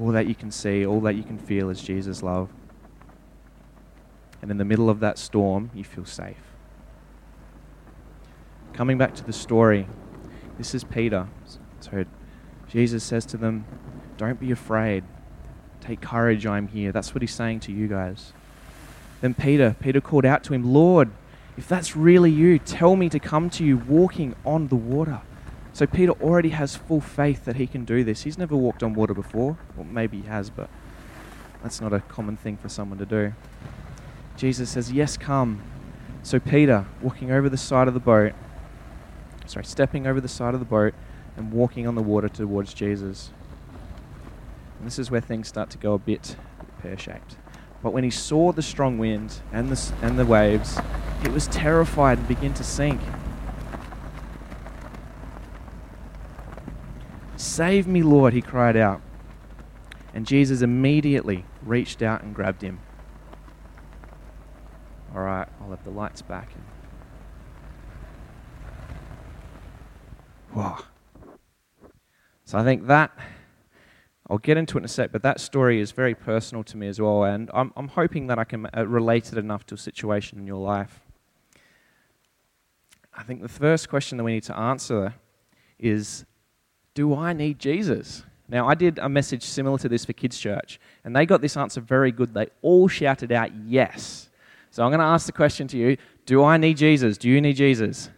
all 0.00 0.12
that 0.12 0.26
you 0.26 0.34
can 0.34 0.50
see, 0.50 0.86
all 0.86 1.00
that 1.00 1.14
you 1.14 1.22
can 1.22 1.38
feel 1.38 1.70
is 1.70 1.82
Jesus' 1.82 2.22
love. 2.22 2.48
And 4.42 4.50
in 4.50 4.56
the 4.56 4.64
middle 4.64 4.88
of 4.88 5.00
that 5.00 5.18
storm, 5.18 5.70
you 5.74 5.84
feel 5.84 6.04
safe. 6.04 6.36
Coming 8.72 8.98
back 8.98 9.14
to 9.16 9.24
the 9.24 9.32
story, 9.32 9.86
this 10.56 10.74
is 10.74 10.84
Peter. 10.84 11.28
So 11.80 12.04
Jesus 12.68 13.04
says 13.04 13.26
to 13.26 13.36
them, 13.36 13.64
Don't 14.16 14.40
be 14.40 14.50
afraid. 14.50 15.04
Take 15.80 16.00
courage, 16.00 16.46
I'm 16.46 16.68
here. 16.68 16.92
That's 16.92 17.14
what 17.14 17.22
he's 17.22 17.34
saying 17.34 17.60
to 17.60 17.72
you 17.72 17.88
guys. 17.88 18.32
Then 19.20 19.34
Peter, 19.34 19.76
Peter 19.80 20.00
called 20.00 20.24
out 20.24 20.44
to 20.44 20.54
him, 20.54 20.72
Lord, 20.72 21.10
if 21.56 21.68
that's 21.68 21.96
really 21.96 22.30
you, 22.30 22.58
tell 22.58 22.96
me 22.96 23.08
to 23.08 23.18
come 23.18 23.50
to 23.50 23.64
you 23.64 23.76
walking 23.76 24.34
on 24.44 24.68
the 24.68 24.76
water. 24.76 25.20
So 25.72 25.86
Peter 25.86 26.12
already 26.12 26.50
has 26.50 26.76
full 26.76 27.00
faith 27.00 27.44
that 27.44 27.56
he 27.56 27.66
can 27.66 27.84
do 27.84 28.02
this. 28.02 28.22
He's 28.22 28.38
never 28.38 28.56
walked 28.56 28.82
on 28.82 28.94
water 28.94 29.14
before. 29.14 29.56
Well, 29.76 29.86
maybe 29.86 30.20
he 30.20 30.26
has, 30.26 30.50
but 30.50 30.68
that's 31.62 31.80
not 31.80 31.92
a 31.92 32.00
common 32.00 32.36
thing 32.36 32.56
for 32.56 32.68
someone 32.68 32.98
to 32.98 33.06
do. 33.06 33.32
Jesus 34.36 34.70
says, 34.70 34.90
Yes, 34.92 35.16
come. 35.16 35.62
So 36.22 36.38
Peter, 36.38 36.86
walking 37.00 37.30
over 37.30 37.48
the 37.48 37.56
side 37.56 37.88
of 37.88 37.94
the 37.94 38.00
boat, 38.00 38.32
sorry, 39.46 39.64
stepping 39.64 40.06
over 40.06 40.20
the 40.20 40.28
side 40.28 40.54
of 40.54 40.60
the 40.60 40.66
boat 40.66 40.94
and 41.36 41.52
walking 41.52 41.86
on 41.86 41.94
the 41.94 42.02
water 42.02 42.28
towards 42.28 42.74
Jesus. 42.74 43.30
And 44.78 44.86
this 44.86 44.98
is 44.98 45.10
where 45.10 45.20
things 45.20 45.48
start 45.48 45.70
to 45.70 45.78
go 45.78 45.94
a 45.94 45.98
bit 45.98 46.36
pear 46.80 46.98
shaped. 46.98 47.36
But 47.82 47.92
when 47.92 48.04
he 48.04 48.10
saw 48.10 48.52
the 48.52 48.62
strong 48.62 48.98
wind 48.98 49.40
and 49.52 49.68
the, 49.70 49.92
and 50.02 50.18
the 50.18 50.26
waves, 50.26 50.78
he 51.22 51.28
was 51.28 51.46
terrified 51.46 52.18
and 52.18 52.28
began 52.28 52.54
to 52.54 52.64
sink. 52.64 53.00
Save 57.36 57.86
me, 57.86 58.02
Lord, 58.02 58.32
he 58.32 58.42
cried 58.42 58.76
out. 58.76 59.00
And 60.12 60.26
Jesus 60.26 60.60
immediately 60.60 61.44
reached 61.62 62.02
out 62.02 62.22
and 62.22 62.34
grabbed 62.34 62.62
him. 62.62 62.80
All 65.14 65.22
right, 65.22 65.48
I'll 65.60 65.70
have 65.70 65.84
the 65.84 65.90
lights 65.90 66.22
back. 66.22 66.50
Wow. 70.54 70.78
So 72.44 72.58
I 72.58 72.64
think 72.64 72.88
that 72.88 73.12
I'll 74.30 74.38
get 74.38 74.56
into 74.56 74.78
it 74.78 74.82
in 74.82 74.84
a 74.84 74.88
sec, 74.88 75.10
but 75.10 75.22
that 75.22 75.40
story 75.40 75.80
is 75.80 75.90
very 75.90 76.14
personal 76.14 76.62
to 76.64 76.76
me 76.76 76.86
as 76.86 77.00
well, 77.00 77.24
and 77.24 77.50
I'm, 77.52 77.72
I'm 77.76 77.88
hoping 77.88 78.28
that 78.28 78.38
I 78.38 78.44
can 78.44 78.66
uh, 78.66 78.86
relate 78.86 79.32
it 79.32 79.38
enough 79.38 79.66
to 79.66 79.74
a 79.74 79.78
situation 79.78 80.38
in 80.38 80.46
your 80.46 80.60
life. 80.60 81.00
I 83.12 83.24
think 83.24 83.42
the 83.42 83.48
first 83.48 83.88
question 83.88 84.16
that 84.18 84.24
we 84.24 84.32
need 84.32 84.44
to 84.44 84.56
answer 84.56 85.14
is 85.80 86.24
Do 86.94 87.16
I 87.16 87.32
need 87.32 87.58
Jesus? 87.58 88.22
Now, 88.48 88.68
I 88.68 88.74
did 88.74 88.98
a 88.98 89.08
message 89.08 89.42
similar 89.42 89.78
to 89.78 89.88
this 89.88 90.04
for 90.04 90.12
Kids 90.12 90.38
Church, 90.38 90.78
and 91.04 91.14
they 91.14 91.26
got 91.26 91.40
this 91.40 91.56
answer 91.56 91.80
very 91.80 92.12
good. 92.12 92.32
They 92.32 92.46
all 92.62 92.86
shouted 92.86 93.32
out 93.32 93.50
yes. 93.66 94.28
So 94.70 94.84
I'm 94.84 94.90
going 94.90 95.00
to 95.00 95.06
ask 95.06 95.26
the 95.26 95.32
question 95.32 95.66
to 95.68 95.76
you 95.76 95.96
Do 96.24 96.44
I 96.44 96.56
need 96.56 96.76
Jesus? 96.76 97.18
Do 97.18 97.28
you 97.28 97.40
need 97.40 97.56
Jesus? 97.56 98.10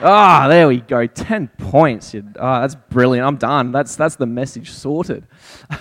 Ah, 0.00 0.44
oh, 0.44 0.48
there 0.50 0.68
we 0.68 0.80
go. 0.80 1.06
10 1.06 1.48
points. 1.58 2.14
Oh, 2.14 2.22
that's 2.60 2.74
brilliant. 2.74 3.26
I'm 3.26 3.36
done. 3.36 3.72
That's, 3.72 3.96
that's 3.96 4.16
the 4.16 4.26
message 4.26 4.70
sorted. 4.70 5.26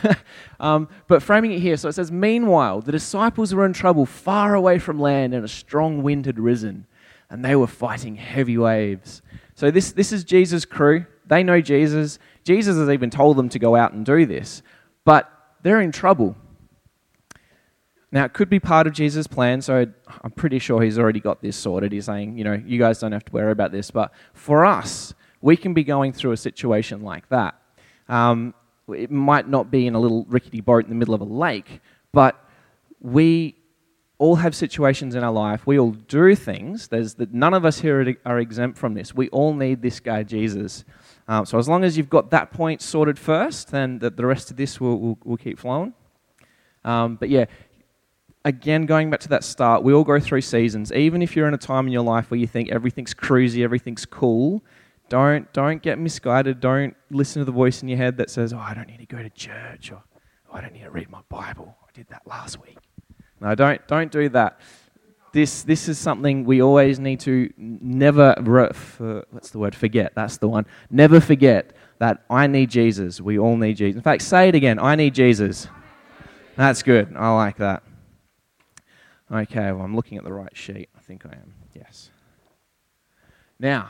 um, 0.60 0.88
but 1.08 1.22
framing 1.22 1.52
it 1.52 1.60
here, 1.60 1.76
so 1.76 1.90
it 1.90 1.94
says, 1.94 2.12
Meanwhile, 2.12 2.82
the 2.82 2.94
disciples 2.94 3.54
were 3.54 3.66
in 3.66 3.74
trouble 3.74 4.06
far 4.06 4.56
away 4.56 4.80
from 4.80 5.00
land, 5.00 5.34
and 5.34 5.44
a 5.44 5.50
strong 5.50 6.02
wind 6.02 6.28
had 6.28 6.40
risen, 6.40 6.88
and 7.30 7.44
they 7.44 7.58
were 7.58 7.68
fighting 7.68 8.16
heavy 8.16 8.58
waves. 8.58 9.22
So 9.56 9.70
this, 9.70 9.92
this 9.92 10.14
is 10.14 10.24
Jesus' 10.24 10.64
crew. 10.64 11.06
They 11.28 11.44
know 11.44 11.60
Jesus. 11.60 12.18
Jesus 12.46 12.78
has 12.78 12.90
even 12.90 13.10
told 13.10 13.36
them 13.36 13.50
to 13.50 13.60
go 13.60 13.76
out 13.76 13.92
and 13.92 14.06
do 14.06 14.26
this, 14.26 14.62
but 15.04 15.30
they're 15.62 15.82
in 15.82 15.92
trouble. 15.92 16.38
Now, 18.12 18.26
it 18.26 18.34
could 18.34 18.50
be 18.50 18.60
part 18.60 18.88
of 18.88 18.94
Jesus' 18.94 19.28
plan, 19.28 19.62
so 19.62 19.86
I'm 20.24 20.32
pretty 20.32 20.60
sure 20.60 20.82
he's 20.82 20.98
already 20.98 21.20
got 21.20 21.42
this 21.42 21.58
sorted. 21.58 21.92
He's 21.92 22.06
saying, 22.06 22.38
you 22.38 22.44
know, 22.44 22.54
you 22.54 22.80
guys 22.80 23.00
don't 23.00 23.12
have 23.12 23.26
to 23.26 23.32
worry 23.32 23.52
about 23.52 23.72
this. 23.72 23.92
But 23.92 24.14
for 24.34 24.66
us, 24.66 25.14
we 25.42 25.58
can 25.58 25.74
be 25.74 25.84
going 25.84 26.14
through 26.14 26.32
a 26.32 26.38
situation 26.38 27.02
like 27.02 27.28
that. 27.30 27.56
Um, 28.08 28.54
it 28.88 29.12
might 29.12 29.50
not 29.50 29.72
be 29.72 29.88
in 29.88 29.96
a 29.96 30.00
little 30.00 30.26
rickety 30.30 30.62
boat 30.62 30.84
in 30.84 30.90
the 30.90 30.96
middle 30.96 31.14
of 31.14 31.22
a 31.22 31.26
lake, 31.26 31.82
but 32.12 32.40
we 33.02 33.56
all 34.18 34.36
have 34.36 34.56
situations 34.56 35.16
in 35.16 35.24
our 35.24 35.32
life. 35.32 35.68
We 35.68 35.78
all 35.78 35.92
do 35.92 36.36
things. 36.36 36.88
There's 36.88 37.16
that 37.16 37.34
none 37.34 37.54
of 37.54 37.66
us 37.66 37.80
here 37.80 38.16
are 38.26 38.40
exempt 38.40 38.78
from 38.78 38.94
this. 38.94 39.14
We 39.14 39.28
all 39.30 39.54
need 39.54 39.82
this 39.82 40.00
guy, 40.00 40.24
Jesus. 40.24 40.86
Um, 41.28 41.46
so 41.46 41.58
as 41.58 41.68
long 41.68 41.84
as 41.84 41.98
you've 41.98 42.10
got 42.10 42.30
that 42.32 42.52
point 42.52 42.82
sorted 42.82 43.20
first, 43.20 43.72
then 43.72 44.00
the, 44.00 44.10
the 44.10 44.26
rest 44.26 44.52
of 44.52 44.58
this 44.58 44.80
will, 44.80 45.00
will, 45.00 45.20
will 45.24 45.38
keep 45.38 45.60
flowing. 45.60 45.94
Um, 46.86 47.16
but 47.16 47.30
yeah, 47.30 47.46
again, 48.46 48.86
going 48.86 49.10
back 49.10 49.20
to 49.22 49.30
that 49.30 49.44
start, 49.44 49.84
we 49.84 49.92
all 49.92 50.04
go 50.04 50.20
through 50.20 50.42
seasons. 50.42 50.94
Even 50.94 51.22
if 51.22 51.36
you're 51.36 51.48
in 51.48 51.54
a 51.54 51.58
time 51.58 51.88
in 51.88 51.92
your 51.92 52.04
life 52.04 52.32
where 52.32 52.40
you 52.40 52.48
think 52.48 52.72
everything's 52.72 53.14
cruisy, 53.14 53.64
everything's 53.64 54.06
cool, 54.06 54.64
don't, 55.10 55.52
don't 55.52 55.82
get 55.82 56.00
misguided. 56.00 56.60
Don't 56.60 56.96
listen 57.10 57.42
to 57.42 57.46
the 57.46 57.52
voice 57.52 57.82
in 57.82 57.90
your 57.90 57.98
head 57.98 58.18
that 58.18 58.30
says, 58.30 58.54
oh, 58.54 58.60
I 58.60 58.74
don't 58.74 58.88
need 58.88 59.00
to 59.00 59.06
go 59.06 59.22
to 59.22 59.30
church 59.32 59.92
or 59.92 60.02
oh, 60.52 60.56
I 60.56 60.62
don't 60.62 60.74
need 60.74 60.84
to 60.84 60.92
read 60.92 61.10
my 61.10 61.22
Bible. 61.28 61.76
I 61.84 61.90
did 61.94 62.08
that 62.10 62.22
last 62.26 62.62
week. 62.62 62.78
No, 63.42 63.54
don't, 63.56 63.86
don't 63.88 64.12
do 64.12 64.30
that. 64.30 64.60
This, 65.34 65.64
this 65.64 65.90
is 65.90 65.98
something 65.98 66.46
we 66.46 66.62
always 66.62 66.98
need 66.98 67.20
to 67.22 67.52
never, 67.58 68.36
for, 68.74 69.26
what's 69.32 69.50
the 69.50 69.60
word, 69.60 69.76
forget. 69.76 70.14
That's 70.16 70.38
the 70.38 70.48
one. 70.48 70.66
Never 70.90 71.20
forget 71.20 71.74
that 72.00 72.24
I 72.30 72.48
need 72.48 72.70
Jesus. 72.70 73.20
We 73.20 73.38
all 73.38 73.58
need 73.58 73.76
Jesus. 73.76 73.98
In 73.98 74.02
fact, 74.02 74.22
say 74.22 74.48
it 74.48 74.56
again 74.56 74.80
I 74.80 74.96
need 74.96 75.14
Jesus. 75.14 75.68
That's 76.56 76.84
good. 76.84 77.14
I 77.18 77.34
like 77.34 77.58
that. 77.58 77.84
Okay, 79.32 79.72
well, 79.72 79.82
I'm 79.82 79.96
looking 79.96 80.18
at 80.18 80.24
the 80.24 80.34
right 80.34 80.56
sheet. 80.56 80.90
I 80.96 81.02
think 81.02 81.26
I 81.26 81.30
am. 81.30 81.54
Yes. 81.74 82.12
Now, 83.60 83.90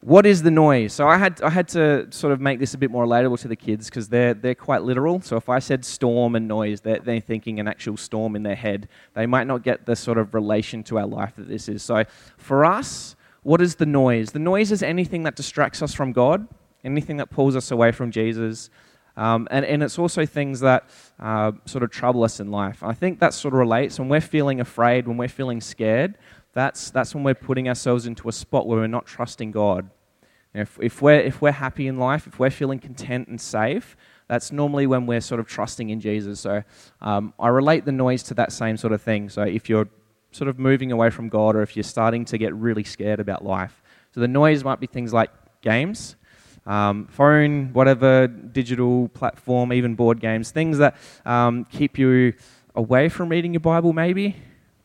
what 0.00 0.26
is 0.26 0.42
the 0.44 0.50
noise? 0.52 0.92
So 0.92 1.08
I 1.08 1.18
had, 1.18 1.42
I 1.42 1.50
had 1.50 1.66
to 1.68 2.06
sort 2.12 2.32
of 2.32 2.40
make 2.40 2.60
this 2.60 2.74
a 2.74 2.78
bit 2.78 2.90
more 2.90 3.04
relatable 3.04 3.40
to 3.40 3.48
the 3.48 3.56
kids 3.56 3.90
because 3.90 4.08
they're, 4.08 4.34
they're 4.34 4.54
quite 4.54 4.82
literal. 4.82 5.20
So 5.20 5.36
if 5.36 5.48
I 5.48 5.58
said 5.58 5.84
storm 5.84 6.36
and 6.36 6.46
noise, 6.46 6.82
they're, 6.82 7.00
they're 7.00 7.20
thinking 7.20 7.58
an 7.58 7.66
actual 7.66 7.96
storm 7.96 8.36
in 8.36 8.44
their 8.44 8.54
head. 8.54 8.88
They 9.14 9.26
might 9.26 9.48
not 9.48 9.64
get 9.64 9.86
the 9.86 9.96
sort 9.96 10.18
of 10.18 10.34
relation 10.34 10.84
to 10.84 10.98
our 10.98 11.06
life 11.06 11.34
that 11.36 11.48
this 11.48 11.68
is. 11.68 11.82
So 11.82 12.04
for 12.36 12.64
us, 12.64 13.16
what 13.42 13.60
is 13.60 13.76
the 13.76 13.86
noise? 13.86 14.30
The 14.30 14.38
noise 14.38 14.70
is 14.70 14.84
anything 14.84 15.24
that 15.24 15.34
distracts 15.34 15.82
us 15.82 15.94
from 15.94 16.12
God, 16.12 16.46
anything 16.84 17.16
that 17.16 17.30
pulls 17.30 17.56
us 17.56 17.72
away 17.72 17.90
from 17.90 18.12
Jesus. 18.12 18.70
Um, 19.18 19.48
and, 19.50 19.64
and 19.64 19.82
it's 19.82 19.98
also 19.98 20.24
things 20.24 20.60
that 20.60 20.88
uh, 21.18 21.50
sort 21.64 21.82
of 21.82 21.90
trouble 21.90 22.22
us 22.22 22.38
in 22.38 22.52
life. 22.52 22.84
I 22.84 22.94
think 22.94 23.18
that 23.18 23.34
sort 23.34 23.52
of 23.52 23.58
relates. 23.58 23.98
When 23.98 24.08
we're 24.08 24.20
feeling 24.20 24.60
afraid, 24.60 25.08
when 25.08 25.16
we're 25.16 25.26
feeling 25.26 25.60
scared, 25.60 26.16
that's, 26.52 26.90
that's 26.90 27.16
when 27.16 27.24
we're 27.24 27.34
putting 27.34 27.68
ourselves 27.68 28.06
into 28.06 28.28
a 28.28 28.32
spot 28.32 28.68
where 28.68 28.78
we're 28.78 28.86
not 28.86 29.06
trusting 29.06 29.50
God. 29.50 29.90
If, 30.54 30.78
if, 30.80 31.02
we're, 31.02 31.18
if 31.18 31.42
we're 31.42 31.50
happy 31.50 31.88
in 31.88 31.98
life, 31.98 32.28
if 32.28 32.38
we're 32.38 32.50
feeling 32.50 32.78
content 32.78 33.26
and 33.26 33.40
safe, 33.40 33.96
that's 34.28 34.52
normally 34.52 34.86
when 34.86 35.04
we're 35.04 35.20
sort 35.20 35.40
of 35.40 35.48
trusting 35.48 35.90
in 35.90 36.00
Jesus. 36.00 36.38
So 36.38 36.62
um, 37.00 37.34
I 37.40 37.48
relate 37.48 37.84
the 37.84 37.92
noise 37.92 38.22
to 38.24 38.34
that 38.34 38.52
same 38.52 38.76
sort 38.76 38.92
of 38.92 39.02
thing. 39.02 39.30
So 39.30 39.42
if 39.42 39.68
you're 39.68 39.88
sort 40.30 40.46
of 40.46 40.60
moving 40.60 40.92
away 40.92 41.10
from 41.10 41.28
God 41.28 41.56
or 41.56 41.62
if 41.62 41.74
you're 41.76 41.82
starting 41.82 42.24
to 42.26 42.38
get 42.38 42.54
really 42.54 42.84
scared 42.84 43.18
about 43.18 43.44
life, 43.44 43.82
so 44.14 44.20
the 44.20 44.28
noise 44.28 44.62
might 44.62 44.78
be 44.78 44.86
things 44.86 45.12
like 45.12 45.30
games, 45.60 46.14
um, 46.68 47.06
phone, 47.06 47.72
whatever 47.72 48.28
digital 48.28 49.08
platform, 49.08 49.72
even 49.72 49.94
board 49.94 50.20
games, 50.20 50.50
things 50.50 50.78
that 50.78 50.96
um, 51.24 51.64
keep 51.64 51.98
you 51.98 52.34
away 52.74 53.08
from 53.08 53.30
reading 53.30 53.54
your 53.54 53.60
Bible, 53.60 53.92
maybe. 53.92 54.36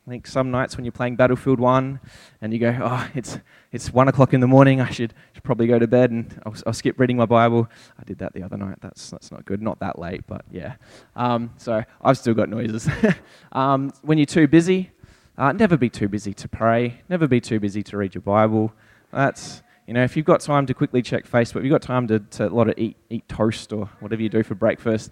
I 0.05 0.09
think 0.09 0.27
some 0.27 0.51
nights 0.51 0.75
when 0.75 0.83
you're 0.83 0.91
playing 0.91 1.15
Battlefield 1.15 1.59
1 1.61 1.99
and 2.41 2.51
you 2.51 2.59
go, 2.59 2.77
oh, 2.81 3.07
it's, 3.15 3.37
it's 3.71 3.93
1 3.93 4.09
o'clock 4.09 4.33
in 4.33 4.41
the 4.41 4.47
morning, 4.47 4.81
I 4.81 4.89
should, 4.89 5.13
should 5.33 5.43
probably 5.43 5.67
go 5.67 5.79
to 5.79 5.87
bed 5.87 6.11
and 6.11 6.41
I'll, 6.45 6.55
I'll, 6.67 6.73
skip 6.73 6.99
reading 6.99 7.15
my 7.15 7.25
Bible. 7.25 7.69
I 7.97 8.03
did 8.03 8.17
that 8.17 8.33
the 8.33 8.43
other 8.43 8.57
night. 8.57 8.79
That's, 8.81 9.09
that's 9.11 9.31
not 9.31 9.45
good. 9.45 9.61
Not 9.61 9.79
that 9.79 9.99
late, 9.99 10.27
but 10.27 10.43
yeah. 10.51 10.75
Um, 11.15 11.51
so 11.57 11.83
I've 12.01 12.17
still 12.17 12.33
got 12.33 12.49
noises. 12.49 12.89
um, 13.53 13.93
when 14.01 14.17
you're 14.17 14.25
too 14.25 14.47
busy, 14.47 14.91
uh, 15.37 15.53
never 15.53 15.77
be 15.77 15.89
too 15.89 16.09
busy 16.09 16.33
to 16.33 16.49
pray. 16.49 17.01
Never 17.07 17.25
be 17.25 17.39
too 17.39 17.61
busy 17.61 17.81
to 17.83 17.97
read 17.97 18.13
your 18.13 18.23
Bible. 18.23 18.73
That's, 19.11 19.63
you 19.87 19.93
know, 19.93 20.03
if 20.03 20.15
you've 20.15 20.25
got 20.25 20.39
time 20.39 20.65
to 20.67 20.73
quickly 20.73 21.01
check 21.01 21.27
Facebook, 21.27 21.57
if 21.57 21.63
you've 21.63 21.71
got 21.71 21.81
time 21.81 22.07
to, 22.07 22.19
to 22.19 22.47
a 22.47 22.49
lot 22.49 22.69
of 22.69 22.75
eat, 22.77 22.97
eat 23.09 23.27
toast 23.27 23.73
or 23.73 23.89
whatever 23.99 24.21
you 24.21 24.29
do 24.29 24.43
for 24.43 24.55
breakfast, 24.55 25.11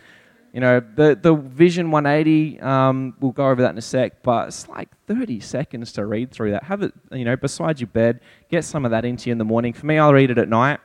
you 0.54 0.60
know, 0.60 0.82
the, 0.82 1.18
the 1.22 1.34
Vision 1.34 1.92
180, 1.92 2.60
um, 2.60 3.16
we'll 3.20 3.32
go 3.32 3.48
over 3.48 3.62
that 3.62 3.72
in 3.72 3.78
a 3.78 3.82
sec, 3.82 4.22
but 4.22 4.50
it's 4.50 4.68
like 4.68 4.90
30 5.08 5.40
seconds 5.40 5.94
to 5.94 6.06
read 6.06 6.32
through 6.32 6.52
that. 6.52 6.64
Have 6.64 6.82
it, 6.82 6.94
you 7.12 7.24
know, 7.24 7.38
beside 7.38 7.80
your 7.80 7.88
bed. 7.88 8.20
Get 8.50 8.66
some 8.66 8.84
of 8.84 8.92
that 8.92 9.06
into 9.06 9.30
you 9.30 9.32
in 9.32 9.38
the 9.38 9.46
morning. 9.46 9.72
For 9.72 9.86
me, 9.86 9.98
I'll 9.98 10.14
read 10.14 10.30
it 10.30 10.38
at 10.38 10.50
night. 10.50 10.80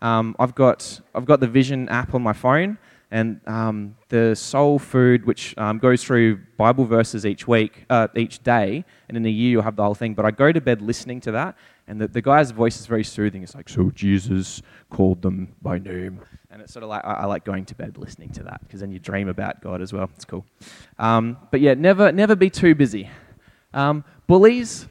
Um, 0.00 0.34
I've, 0.38 0.54
got, 0.54 1.00
I've 1.14 1.26
got 1.26 1.40
the 1.40 1.46
Vision 1.46 1.88
app 1.90 2.14
on 2.14 2.22
my 2.22 2.32
phone, 2.32 2.78
and 3.10 3.40
um, 3.46 3.96
the 4.08 4.34
Soul 4.36 4.78
Food, 4.78 5.26
which 5.26 5.56
um, 5.58 5.78
goes 5.78 6.04
through 6.04 6.40
Bible 6.56 6.84
verses 6.84 7.26
each 7.26 7.48
week, 7.48 7.84
uh, 7.90 8.08
each 8.14 8.42
day, 8.42 8.84
and 9.08 9.16
in 9.16 9.26
a 9.26 9.30
year 9.30 9.50
you'll 9.50 9.62
have 9.62 9.76
the 9.76 9.82
whole 9.82 9.94
thing. 9.94 10.14
But 10.14 10.24
I 10.24 10.30
go 10.30 10.52
to 10.52 10.60
bed 10.60 10.80
listening 10.80 11.20
to 11.22 11.32
that, 11.32 11.56
and 11.88 12.00
the, 12.00 12.08
the 12.08 12.22
guy's 12.22 12.52
voice 12.52 12.78
is 12.78 12.86
very 12.86 13.02
soothing. 13.02 13.42
It's 13.42 13.54
like, 13.54 13.68
so 13.68 13.90
Jesus 13.90 14.62
called 14.90 15.22
them 15.22 15.54
by 15.60 15.78
name. 15.78 16.20
And 16.52 16.62
it's 16.62 16.72
sort 16.72 16.82
of 16.82 16.88
like, 16.88 17.04
I, 17.04 17.14
I 17.14 17.24
like 17.26 17.44
going 17.44 17.64
to 17.66 17.74
bed 17.74 17.98
listening 17.98 18.30
to 18.30 18.42
that 18.44 18.60
because 18.62 18.80
then 18.80 18.90
you 18.90 18.98
dream 18.98 19.28
about 19.28 19.60
God 19.60 19.80
as 19.80 19.92
well. 19.92 20.10
It's 20.14 20.24
cool. 20.24 20.44
Um, 20.98 21.36
but 21.50 21.60
yeah, 21.60 21.74
never, 21.74 22.12
never 22.12 22.36
be 22.36 22.50
too 22.50 22.74
busy. 22.74 23.08
Um, 23.72 24.04
bullies, 24.26 24.88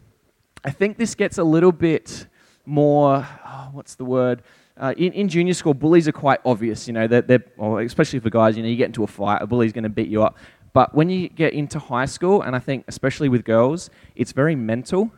I 0.64 0.72
think 0.72 0.98
this 0.98 1.16
gets 1.16 1.38
a 1.38 1.44
little 1.44 1.72
bit 1.72 2.28
more, 2.66 3.28
oh, 3.46 3.70
what's 3.72 3.96
the 3.96 4.06
word? 4.06 4.42
Uh, 4.80 4.94
in, 4.98 5.12
in, 5.12 5.28
junior 5.28 5.54
school, 5.54 5.74
bullies 5.74 6.08
are 6.08 6.14
quite 6.14 6.40
obvious. 6.46 6.88
You 6.88 6.94
know, 6.94 7.06
they're, 7.06 7.22
they're 7.22 7.44
especially 7.82 8.20
for 8.20 8.30
guys. 8.30 8.56
You 8.56 8.64
know, 8.64 8.70
you 8.70 8.78
get 8.78 8.86
into 8.86 9.04
a 9.04 9.08
fight, 9.08 9.42
a 9.42 9.48
bully's 9.48 9.74
going 9.74 9.84
to 9.84 9.90
beat 9.90 10.08
you 10.08 10.24
up. 10.24 10.38
But 10.74 10.96
when 10.96 11.10
you 11.10 11.28
get 11.28 11.54
into 11.54 11.80
high 11.80 12.06
school, 12.06 12.42
and 12.42 12.56
I 12.56 12.60
think 12.60 12.86
especially 12.88 13.28
with 13.28 13.44
girls, 13.44 13.90
it's 14.16 14.32
very 14.32 14.56
mental. 14.56 15.12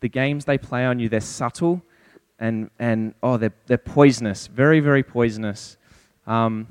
The 0.00 0.08
games 0.08 0.44
they 0.44 0.58
play 0.58 0.84
on 0.84 1.00
you, 1.00 1.08
they're 1.08 1.20
subtle, 1.20 1.82
and 2.38 2.70
and 2.78 3.14
oh, 3.22 3.36
they're 3.36 3.54
they're 3.66 3.78
poisonous, 3.78 4.46
very 4.46 4.80
very 4.80 5.02
poisonous. 5.02 5.76
Um, 6.26 6.68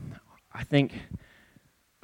I 0.53 0.63
think 0.63 0.93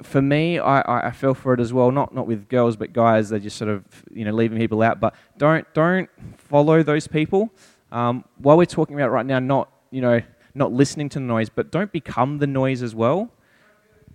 for 0.02 0.20
me, 0.20 0.58
I, 0.58 1.08
I 1.08 1.10
fell 1.12 1.34
for 1.34 1.54
it 1.54 1.60
as 1.60 1.72
well. 1.72 1.90
Not 1.90 2.14
not 2.14 2.26
with 2.26 2.48
girls, 2.48 2.76
but 2.76 2.92
guys. 2.92 3.30
They're 3.30 3.38
just 3.38 3.56
sort 3.56 3.70
of 3.70 3.84
you 4.12 4.24
know 4.24 4.32
leaving 4.32 4.58
people 4.58 4.82
out. 4.82 5.00
But 5.00 5.14
don't 5.38 5.66
don't 5.72 6.10
follow 6.36 6.82
those 6.82 7.06
people. 7.06 7.50
Um, 7.90 8.24
while 8.38 8.56
we're 8.56 8.66
talking 8.66 8.96
about 8.96 9.10
right 9.12 9.24
now, 9.24 9.38
not 9.38 9.70
you 9.90 10.02
know 10.02 10.20
not 10.54 10.72
listening 10.72 11.08
to 11.10 11.18
the 11.18 11.24
noise, 11.24 11.48
but 11.48 11.70
don't 11.70 11.92
become 11.92 12.38
the 12.38 12.46
noise 12.46 12.82
as 12.82 12.94
well. 12.94 13.30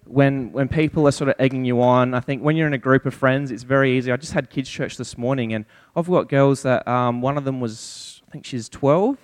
When 0.06 0.52
when 0.52 0.68
people 0.68 1.08
are 1.08 1.12
sort 1.12 1.30
of 1.30 1.36
egging 1.38 1.66
you 1.66 1.82
on, 1.82 2.14
I 2.14 2.20
think 2.20 2.42
when 2.42 2.56
you're 2.56 2.68
in 2.68 2.74
a 2.74 2.80
group 2.80 3.06
of 3.06 3.14
friends, 3.14 3.52
it's 3.52 3.64
very 3.64 3.98
easy. 3.98 4.12
I 4.12 4.18
just 4.18 4.34
had 4.34 4.50
kids 4.50 4.70
church 4.70 4.98
this 4.98 5.18
morning, 5.18 5.54
and 5.54 5.66
I've 5.96 6.08
got 6.08 6.30
girls 6.30 6.64
that 6.64 6.88
um, 6.88 7.22
one 7.22 7.38
of 7.38 7.44
them 7.44 7.60
was 7.60 8.22
I 8.28 8.32
think 8.32 8.46
she's 8.46 8.70
12, 8.70 9.18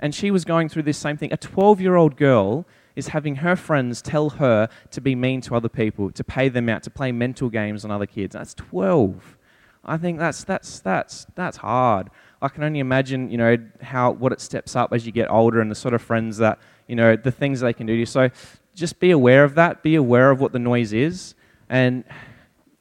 and 0.00 0.14
she 0.14 0.30
was 0.30 0.44
going 0.44 0.68
through 0.68 0.84
this 0.84 0.98
same 0.98 1.16
thing. 1.16 1.32
A 1.32 1.36
12 1.36 1.80
year 1.80 1.96
old 1.96 2.16
girl 2.16 2.66
is 2.96 3.08
having 3.08 3.36
her 3.36 3.56
friends 3.56 4.02
tell 4.02 4.30
her 4.30 4.68
to 4.90 5.00
be 5.00 5.14
mean 5.14 5.40
to 5.42 5.54
other 5.54 5.68
people, 5.68 6.10
to 6.12 6.24
pay 6.24 6.48
them 6.48 6.68
out, 6.68 6.82
to 6.84 6.90
play 6.90 7.12
mental 7.12 7.48
games 7.48 7.84
on 7.84 7.90
other 7.90 8.06
kids. 8.06 8.34
That's 8.34 8.54
12. 8.54 9.36
I 9.84 9.96
think 9.96 10.18
that's, 10.18 10.44
that's, 10.44 10.80
that's, 10.80 11.26
that's 11.34 11.58
hard. 11.58 12.10
I 12.42 12.48
can 12.48 12.64
only 12.64 12.80
imagine, 12.80 13.30
you 13.30 13.36
know, 13.36 13.56
how, 13.82 14.12
what 14.12 14.32
it 14.32 14.40
steps 14.40 14.74
up 14.74 14.92
as 14.92 15.04
you 15.04 15.12
get 15.12 15.30
older 15.30 15.60
and 15.60 15.70
the 15.70 15.74
sort 15.74 15.94
of 15.94 16.00
friends 16.00 16.38
that, 16.38 16.58
you 16.86 16.96
know, 16.96 17.16
the 17.16 17.30
things 17.30 17.60
they 17.60 17.72
can 17.72 17.86
do 17.86 17.94
to 17.94 18.00
you. 18.00 18.06
So 18.06 18.30
just 18.74 18.98
be 18.98 19.10
aware 19.10 19.44
of 19.44 19.54
that. 19.56 19.82
Be 19.82 19.94
aware 19.94 20.30
of 20.30 20.40
what 20.40 20.52
the 20.52 20.58
noise 20.58 20.92
is. 20.92 21.34
And 21.68 22.04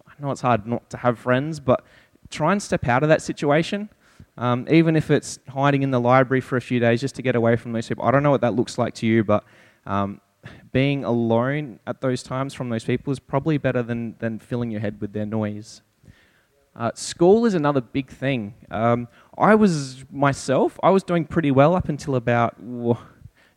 I 0.08 0.12
know 0.22 0.32
it's 0.32 0.42
hard 0.42 0.66
not 0.66 0.90
to 0.92 0.98
have 0.98 1.20
friends, 1.20 1.60
but 1.60 1.84
try 2.30 2.52
and 2.52 2.62
step 2.62 2.88
out 2.88 3.04
of 3.04 3.10
that 3.10 3.22
situation. 3.22 3.90
Um, 4.38 4.66
even 4.72 4.96
if 4.96 5.12
it's 5.12 5.40
hiding 5.50 5.84
in 5.84 5.92
the 5.92 6.00
library 6.00 6.40
for 6.40 6.56
a 6.56 6.62
few 6.62 6.80
days 6.80 7.02
just 7.02 7.16
to 7.16 7.22
get 7.22 7.36
away 7.36 7.58
from 7.58 7.74
those 7.74 7.90
people. 7.90 8.06
I 8.06 8.12
don't 8.12 8.24
know 8.24 8.32
what 8.32 8.42
that 8.42 8.54
looks 8.54 8.78
like 8.78 8.94
to 8.96 9.06
you, 9.06 9.26
but 9.26 9.44
um, 9.86 10.22
being 10.72 11.04
alone 11.04 11.82
at 11.86 12.00
those 12.00 12.24
times 12.24 12.54
from 12.54 12.70
those 12.70 12.86
people 12.86 13.12
is 13.12 13.20
probably 13.20 13.58
better 13.58 13.84
than, 13.84 14.16
than 14.20 14.40
filling 14.40 14.72
your 14.72 14.80
head 14.80 15.02
with 15.02 15.12
their 15.12 15.26
noise. 15.26 15.82
Uh, 16.76 16.92
school 16.94 17.46
is 17.46 17.54
another 17.54 17.82
big 17.82 18.10
thing. 18.10 18.54
Um, 18.72 19.10
I 19.40 19.56
was 19.56 20.04
myself, 20.12 20.80
I 20.84 20.90
was 20.90 21.04
doing 21.04 21.26
pretty 21.26 21.52
well 21.52 21.76
up 21.76 21.90
until 21.90 22.16
about 22.16 22.56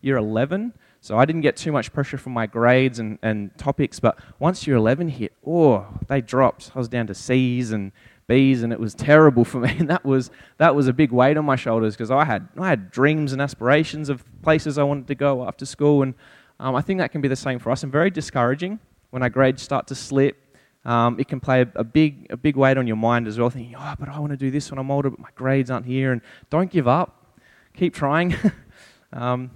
year 0.01 0.17
11. 0.17 0.75
So 1.01 1.19
I 1.19 1.25
didn't 1.25 1.41
get 1.41 1.57
too 1.57 1.73
much 1.73 1.93
pressure 1.93 2.17
from 2.17 2.33
my 2.33 2.47
grades 2.47 3.01
and, 3.01 3.19
and 3.23 3.57
topics. 3.59 3.99
But 3.99 4.21
once 4.39 4.69
year 4.69 4.77
11 4.77 5.09
hit, 5.09 5.33
oh, 5.45 5.85
they 6.07 6.21
dropped. 6.21 6.71
I 6.77 6.79
was 6.79 6.89
down 6.89 7.09
to 7.09 7.15
C's 7.15 7.73
and 7.73 7.91
B's, 8.29 8.63
and 8.63 8.73
it 8.73 8.79
was 8.79 8.95
terrible 8.95 9.45
for 9.45 9.59
me. 9.67 9.75
And 9.81 9.91
that 9.91 10.05
was, 10.05 10.31
that 10.59 10.77
was 10.77 10.87
a 10.87 10.93
big 10.93 11.11
weight 11.11 11.37
on 11.37 11.45
my 11.45 11.57
shoulders 11.57 11.95
because 11.95 12.13
I 12.13 12.25
had, 12.25 12.49
I 12.57 12.69
had 12.69 12.93
dreams 12.93 13.33
and 13.33 13.43
aspirations 13.43 14.09
of 14.09 14.25
places 14.43 14.79
I 14.79 14.85
wanted 14.85 15.09
to 15.09 15.17
go 15.17 15.45
after 15.45 15.67
school. 15.67 16.05
And 16.05 16.15
um, 16.61 16.77
I 16.77 16.83
think 16.83 17.01
that 17.01 17.11
can 17.11 17.21
be 17.21 17.27
the 17.27 17.35
same 17.35 17.59
for 17.59 17.73
us 17.73 17.83
and 17.83 17.91
very 17.91 18.11
discouraging 18.11 18.79
when 19.11 19.25
our 19.25 19.31
grades 19.31 19.61
start 19.61 19.89
to 19.89 19.97
slip. 19.97 20.37
Um, 20.85 21.19
it 21.21 21.29
can 21.29 21.41
play 21.41 21.63
a, 21.63 21.69
a, 21.77 21.85
big, 21.85 22.27
a 22.31 22.37
big 22.37 22.57
weight 22.57 22.77
on 22.77 22.87
your 22.87 22.97
mind 22.97 23.29
as 23.29 23.39
well, 23.39 23.51
thinking, 23.51 23.77
oh, 23.79 23.95
but 23.99 24.09
I 24.09 24.19
want 24.19 24.33
to 24.33 24.37
do 24.37 24.51
this 24.51 24.71
when 24.71 24.79
I'm 24.79 24.91
older, 24.91 25.11
but 25.11 25.21
my 25.21 25.29
grades 25.35 25.71
aren't 25.71 25.87
here. 25.87 26.13
And 26.13 26.21
don't 26.51 26.71
give 26.71 26.89
up. 26.89 27.39
Keep 27.77 27.95
trying. 27.95 28.35
um, 29.13 29.51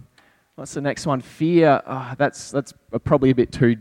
what's 0.55 0.75
the 0.75 0.81
next 0.81 1.07
one? 1.07 1.21
Fear. 1.21 1.83
Oh, 1.87 2.15
that's, 2.17 2.51
that's 2.51 2.73
probably 3.05 3.31
a 3.31 3.35
bit 3.35 3.51
too 3.51 3.77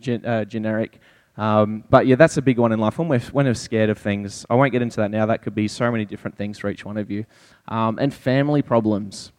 gen- 0.00 0.24
uh, 0.24 0.44
generic. 0.44 0.98
Um, 1.36 1.84
but 1.88 2.06
yeah, 2.06 2.16
that's 2.16 2.36
a 2.36 2.42
big 2.42 2.58
one 2.58 2.72
in 2.72 2.80
life. 2.80 2.98
When 2.98 3.06
we're, 3.06 3.20
when 3.20 3.46
we're 3.46 3.54
scared 3.54 3.90
of 3.90 3.98
things, 3.98 4.44
I 4.50 4.54
won't 4.54 4.72
get 4.72 4.82
into 4.82 4.96
that 4.96 5.10
now. 5.10 5.26
That 5.26 5.42
could 5.42 5.54
be 5.54 5.68
so 5.68 5.90
many 5.90 6.04
different 6.04 6.36
things 6.36 6.58
for 6.58 6.68
each 6.68 6.84
one 6.84 6.96
of 6.96 7.10
you. 7.10 7.26
Um, 7.68 7.98
and 8.00 8.12
family 8.12 8.62
problems. 8.62 9.30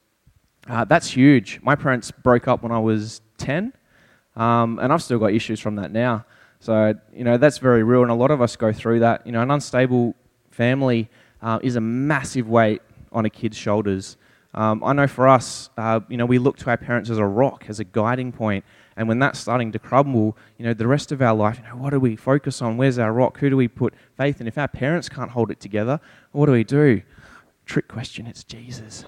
Uh, 0.68 0.86
that's 0.86 1.10
huge. 1.10 1.60
My 1.62 1.76
parents 1.76 2.12
broke 2.12 2.48
up 2.48 2.64
when 2.64 2.72
I 2.72 2.80
was 2.80 3.22
10, 3.38 3.74
um, 4.36 4.80
and 4.80 4.94
I've 4.94 5.02
still 5.02 5.20
got 5.20 5.34
issues 5.34 5.60
from 5.60 5.76
that 5.76 5.92
now. 5.92 6.26
So, 6.62 6.94
you 7.14 7.24
know, 7.24 7.38
that's 7.38 7.58
very 7.58 7.84
real, 7.84 8.02
and 8.02 8.12
a 8.12 8.16
lot 8.16 8.32
of 8.32 8.42
us 8.42 8.56
go 8.56 8.74
through 8.74 9.00
that. 9.00 9.26
You 9.26 9.32
know, 9.32 9.42
an 9.42 9.50
unstable 9.52 10.16
family 10.52 11.10
uh, 11.42 11.60
is 11.64 11.78
a 11.78 11.82
massive 11.82 12.50
weight 12.50 12.82
on 13.12 13.26
a 13.26 13.30
kid's 13.30 13.58
shoulders. 13.58 14.18
Um, 14.54 14.84
I 14.84 14.94
know 14.94 15.08
for 15.08 15.28
us, 15.28 15.70
uh, 15.78 16.02
you 16.10 16.18
know, 16.18 16.26
we 16.26 16.38
look 16.38 16.58
to 16.58 16.70
our 16.70 16.78
parents 16.78 17.10
as 17.10 17.18
a 17.18 17.26
rock, 17.26 17.66
as 17.68 17.80
a 17.80 17.84
guiding 17.84 18.32
point. 18.32 18.66
and 18.98 19.08
when 19.08 19.20
that's 19.20 19.40
starting 19.40 19.72
to 19.72 19.80
crumble, 19.80 20.36
you 20.58 20.66
know, 20.66 20.74
the 20.74 20.88
rest 20.88 21.14
of 21.14 21.22
our 21.22 21.34
life, 21.34 21.62
you 21.64 21.70
know, 21.70 21.78
what 21.78 21.92
do 21.92 22.00
we 22.00 22.18
focus 22.18 22.62
on? 22.62 22.76
Where's 22.76 23.00
our 23.00 23.14
rock? 23.14 23.38
Who 23.40 23.50
do 23.50 23.56
we 23.56 23.70
put 23.70 23.94
faith 24.18 24.42
in? 24.42 24.48
If 24.48 24.58
our 24.58 24.68
parents 24.68 25.08
can't 25.08 25.32
hold 25.32 25.52
it 25.52 25.62
together, 25.62 26.02
what 26.34 26.48
do 26.48 26.52
we 26.52 26.66
do? 26.66 27.02
Trick 27.66 27.88
question, 27.88 28.28
it's 28.28 28.44
Jesus. 28.44 29.06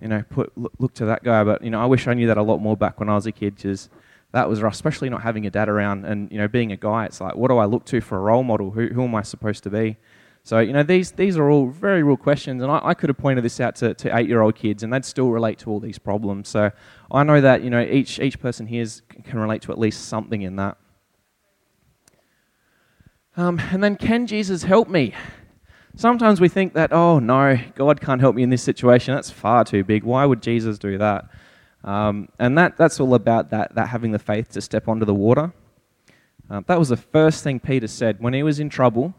You 0.00 0.08
know, 0.08 0.24
put, 0.30 0.56
look, 0.56 0.72
look 0.78 0.94
to 0.94 1.04
that 1.04 1.22
guy. 1.22 1.44
But, 1.44 1.62
you 1.62 1.68
know, 1.68 1.82
I 1.82 1.84
wish 1.84 2.06
I 2.06 2.14
knew 2.14 2.28
that 2.28 2.38
a 2.38 2.42
lot 2.42 2.58
more 2.58 2.78
back 2.78 2.98
when 2.98 3.10
I 3.10 3.14
was 3.14 3.26
a 3.26 3.32
kid 3.32 3.56
because 3.56 3.90
that 4.32 4.48
was 4.48 4.60
rough, 4.60 4.74
especially 4.74 5.08
not 5.08 5.22
having 5.22 5.46
a 5.46 5.50
dad 5.50 5.68
around 5.68 6.04
and, 6.04 6.30
you 6.30 6.38
know, 6.38 6.48
being 6.48 6.72
a 6.72 6.76
guy. 6.76 7.06
It's 7.06 7.20
like, 7.20 7.36
what 7.36 7.48
do 7.48 7.58
I 7.58 7.64
look 7.64 7.84
to 7.86 8.00
for 8.00 8.18
a 8.18 8.20
role 8.20 8.42
model? 8.42 8.70
Who, 8.70 8.88
who 8.88 9.04
am 9.04 9.14
I 9.14 9.22
supposed 9.22 9.62
to 9.64 9.70
be? 9.70 9.96
So, 10.42 10.60
you 10.60 10.72
know, 10.72 10.82
these, 10.84 11.10
these 11.12 11.36
are 11.36 11.50
all 11.50 11.66
very 11.66 12.04
real 12.04 12.16
questions, 12.16 12.62
and 12.62 12.70
I, 12.70 12.80
I 12.82 12.94
could 12.94 13.08
have 13.08 13.18
pointed 13.18 13.44
this 13.44 13.58
out 13.58 13.74
to, 13.76 13.94
to 13.94 14.16
eight 14.16 14.28
year 14.28 14.42
old 14.42 14.54
kids, 14.54 14.84
and 14.84 14.92
they'd 14.92 15.04
still 15.04 15.30
relate 15.30 15.58
to 15.60 15.70
all 15.70 15.80
these 15.80 15.98
problems. 15.98 16.48
So, 16.48 16.70
I 17.10 17.24
know 17.24 17.40
that, 17.40 17.62
you 17.62 17.70
know, 17.70 17.80
each, 17.80 18.20
each 18.20 18.38
person 18.38 18.66
here 18.66 18.86
can 19.24 19.40
relate 19.40 19.62
to 19.62 19.72
at 19.72 19.78
least 19.78 20.06
something 20.06 20.42
in 20.42 20.54
that. 20.56 20.76
Um, 23.36 23.60
and 23.72 23.82
then, 23.82 23.96
can 23.96 24.28
Jesus 24.28 24.62
help 24.62 24.88
me? 24.88 25.14
Sometimes 25.96 26.42
we 26.42 26.48
think 26.48 26.74
that, 26.74 26.92
oh 26.92 27.18
no, 27.18 27.58
God 27.74 28.00
can't 28.02 28.20
help 28.20 28.36
me 28.36 28.42
in 28.42 28.50
this 28.50 28.62
situation. 28.62 29.14
That's 29.14 29.30
far 29.30 29.64
too 29.64 29.82
big. 29.82 30.04
Why 30.04 30.26
would 30.26 30.42
Jesus 30.42 30.78
do 30.78 30.98
that? 30.98 31.24
Um, 31.86 32.28
and 32.38 32.58
that, 32.58 32.76
that's 32.76 32.98
all 33.00 33.14
about 33.14 33.50
that, 33.50 33.74
that 33.76 33.88
having 33.88 34.10
the 34.10 34.18
faith 34.18 34.50
to 34.50 34.60
step 34.60 34.88
onto 34.88 35.06
the 35.06 35.14
water. 35.14 35.52
Uh, 36.50 36.60
that 36.66 36.78
was 36.78 36.88
the 36.88 36.96
first 36.96 37.44
thing 37.44 37.60
Peter 37.60 37.86
said 37.86 38.20
when 38.20 38.34
he 38.34 38.42
was 38.42 38.60
in 38.60 38.68
trouble 38.68 39.14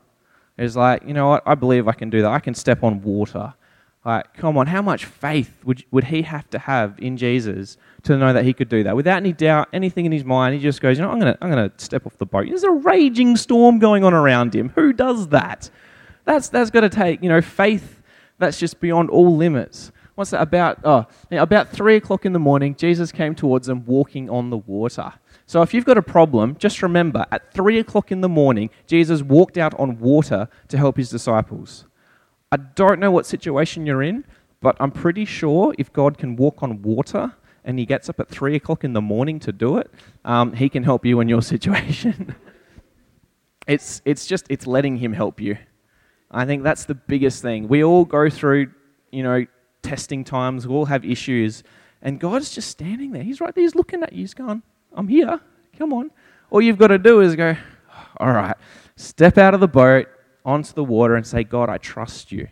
is 0.57 0.75
like, 0.75 1.03
you 1.07 1.13
know 1.13 1.29
what, 1.29 1.43
I 1.45 1.55
believe 1.55 1.87
I 1.87 1.93
can 1.93 2.09
do 2.09 2.21
that. 2.21 2.29
I 2.31 2.39
can 2.39 2.53
step 2.53 2.83
on 2.83 3.01
water. 3.01 3.53
Like, 4.05 4.33
come 4.35 4.57
on, 4.57 4.67
how 4.67 4.81
much 4.81 5.05
faith 5.05 5.63
would, 5.65 5.83
would 5.91 6.05
he 6.05 6.21
have 6.21 6.49
to 6.51 6.59
have 6.59 6.97
in 6.99 7.17
Jesus 7.17 7.77
to 8.03 8.17
know 8.17 8.31
that 8.31 8.45
he 8.45 8.53
could 8.53 8.69
do 8.69 8.83
that? 8.83 8.95
Without 8.95 9.17
any 9.17 9.33
doubt, 9.33 9.67
anything 9.73 10.05
in 10.05 10.11
his 10.11 10.23
mind, 10.23 10.55
he 10.55 10.61
just 10.61 10.79
goes, 10.81 10.97
you 10.97 11.03
know, 11.03 11.11
I'm 11.11 11.19
going 11.19 11.33
to 11.33 11.43
I'm 11.43 11.49
gonna 11.49 11.71
step 11.77 12.05
off 12.05 12.17
the 12.17 12.25
boat. 12.25 12.47
There's 12.47 12.63
a 12.63 12.71
raging 12.71 13.35
storm 13.35 13.79
going 13.79 14.03
on 14.03 14.13
around 14.13 14.55
him. 14.55 14.69
Who 14.75 14.93
does 14.93 15.27
that? 15.29 15.69
That's, 16.23 16.47
that's 16.49 16.69
got 16.69 16.81
to 16.81 16.89
take, 16.89 17.21
you 17.21 17.29
know, 17.29 17.41
faith 17.41 18.01
that's 18.37 18.59
just 18.59 18.79
beyond 18.79 19.09
all 19.09 19.35
limits. 19.35 19.91
What's 20.17 20.31
that 20.31 20.41
about? 20.41 20.79
Oh, 20.83 21.05
about 21.29 21.69
three 21.69 21.95
o'clock 21.95 22.25
in 22.25 22.33
the 22.33 22.39
morning, 22.39 22.73
Jesus 22.75 23.11
came 23.11 23.35
towards 23.35 23.67
them 23.67 23.85
walking 23.85 24.31
on 24.31 24.49
the 24.49 24.57
water. 24.57 25.13
So 25.45 25.61
if 25.61 25.75
you've 25.75 25.85
got 25.85 25.95
a 25.95 26.01
problem, 26.01 26.55
just 26.57 26.81
remember 26.81 27.27
at 27.31 27.53
3 27.53 27.77
o'clock 27.77 28.11
in 28.11 28.21
the 28.21 28.27
morning, 28.27 28.71
Jesus 28.87 29.21
walked 29.21 29.59
out 29.59 29.79
on 29.79 29.99
water 29.99 30.49
to 30.69 30.77
help 30.77 30.97
his 30.97 31.11
disciples. 31.11 31.85
I 32.51 32.57
don't 32.57 32.99
know 32.99 33.11
what 33.11 33.27
situation 33.27 33.85
you're 33.85 34.01
in, 34.01 34.25
but 34.59 34.75
I'm 34.79 34.89
pretty 34.89 35.23
sure 35.23 35.75
if 35.77 35.93
God 35.93 36.17
can 36.17 36.35
walk 36.35 36.63
on 36.63 36.81
water 36.81 37.33
and 37.63 37.77
he 37.77 37.85
gets 37.85 38.09
up 38.09 38.19
at 38.19 38.27
3 38.27 38.55
o'clock 38.55 38.83
in 38.83 38.93
the 38.93 39.01
morning 39.01 39.39
to 39.41 39.51
do 39.51 39.77
it, 39.77 39.91
um, 40.25 40.51
he 40.53 40.67
can 40.67 40.81
help 40.81 41.05
you 41.05 41.19
in 41.19 41.29
your 41.29 41.41
situation. 41.53 42.33
it's, 43.67 44.01
it's 44.03 44.25
just, 44.25 44.47
it's 44.49 44.65
letting 44.65 44.97
him 44.97 45.13
help 45.13 45.39
you. 45.39 45.59
I 46.31 46.45
think 46.45 46.63
that's 46.63 46.85
the 46.85 46.95
biggest 46.95 47.43
thing. 47.43 47.67
We 47.67 47.83
all 47.83 48.03
go 48.03 48.31
through, 48.31 48.71
you 49.11 49.21
know, 49.21 49.45
testing 49.87 50.23
times, 50.23 50.67
we 50.67 50.73
all 50.73 50.85
have 50.85 51.05
issues, 51.05 51.63
and 52.01 52.19
God's 52.19 52.53
just 52.53 52.69
standing 52.69 53.11
there. 53.11 53.23
He's 53.23 53.39
right 53.39 53.53
there, 53.55 53.63
he's 53.63 53.75
looking 53.75 54.03
at 54.03 54.11
you, 54.11 54.19
he's 54.19 54.33
going, 54.33 54.61
I'm 54.93 55.07
here. 55.07 55.39
Come 55.77 55.93
on. 55.93 56.11
All 56.49 56.61
you've 56.61 56.77
got 56.77 56.87
to 56.87 56.97
do 56.97 57.21
is 57.21 57.35
go, 57.35 57.55
all 58.17 58.31
right, 58.31 58.55
step 58.95 59.37
out 59.37 59.53
of 59.53 59.59
the 59.59 59.67
boat 59.67 60.07
onto 60.43 60.73
the 60.73 60.83
water 60.83 61.15
and 61.15 61.25
say, 61.25 61.43
God, 61.43 61.69
I 61.69 61.77
trust 61.77 62.31
you. 62.31 62.47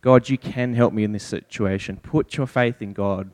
God, 0.00 0.28
you 0.28 0.38
can 0.38 0.74
help 0.74 0.92
me 0.92 1.04
in 1.04 1.12
this 1.12 1.24
situation. 1.24 1.96
Put 1.96 2.36
your 2.36 2.46
faith 2.46 2.82
in 2.82 2.92
God. 2.92 3.30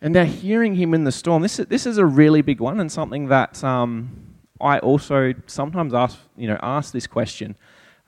And 0.00 0.14
now, 0.14 0.24
hearing 0.24 0.76
him 0.76 0.94
in 0.94 1.04
the 1.04 1.12
storm, 1.12 1.42
this 1.42 1.58
is, 1.58 1.66
this 1.66 1.84
is 1.84 1.98
a 1.98 2.06
really 2.06 2.40
big 2.40 2.60
one 2.60 2.78
and 2.78 2.90
something 2.90 3.26
that 3.28 3.62
um, 3.64 4.36
I 4.60 4.78
also 4.78 5.34
sometimes 5.46 5.92
ask, 5.92 6.18
you 6.36 6.46
know, 6.46 6.58
ask 6.62 6.92
this 6.92 7.06
question. 7.06 7.56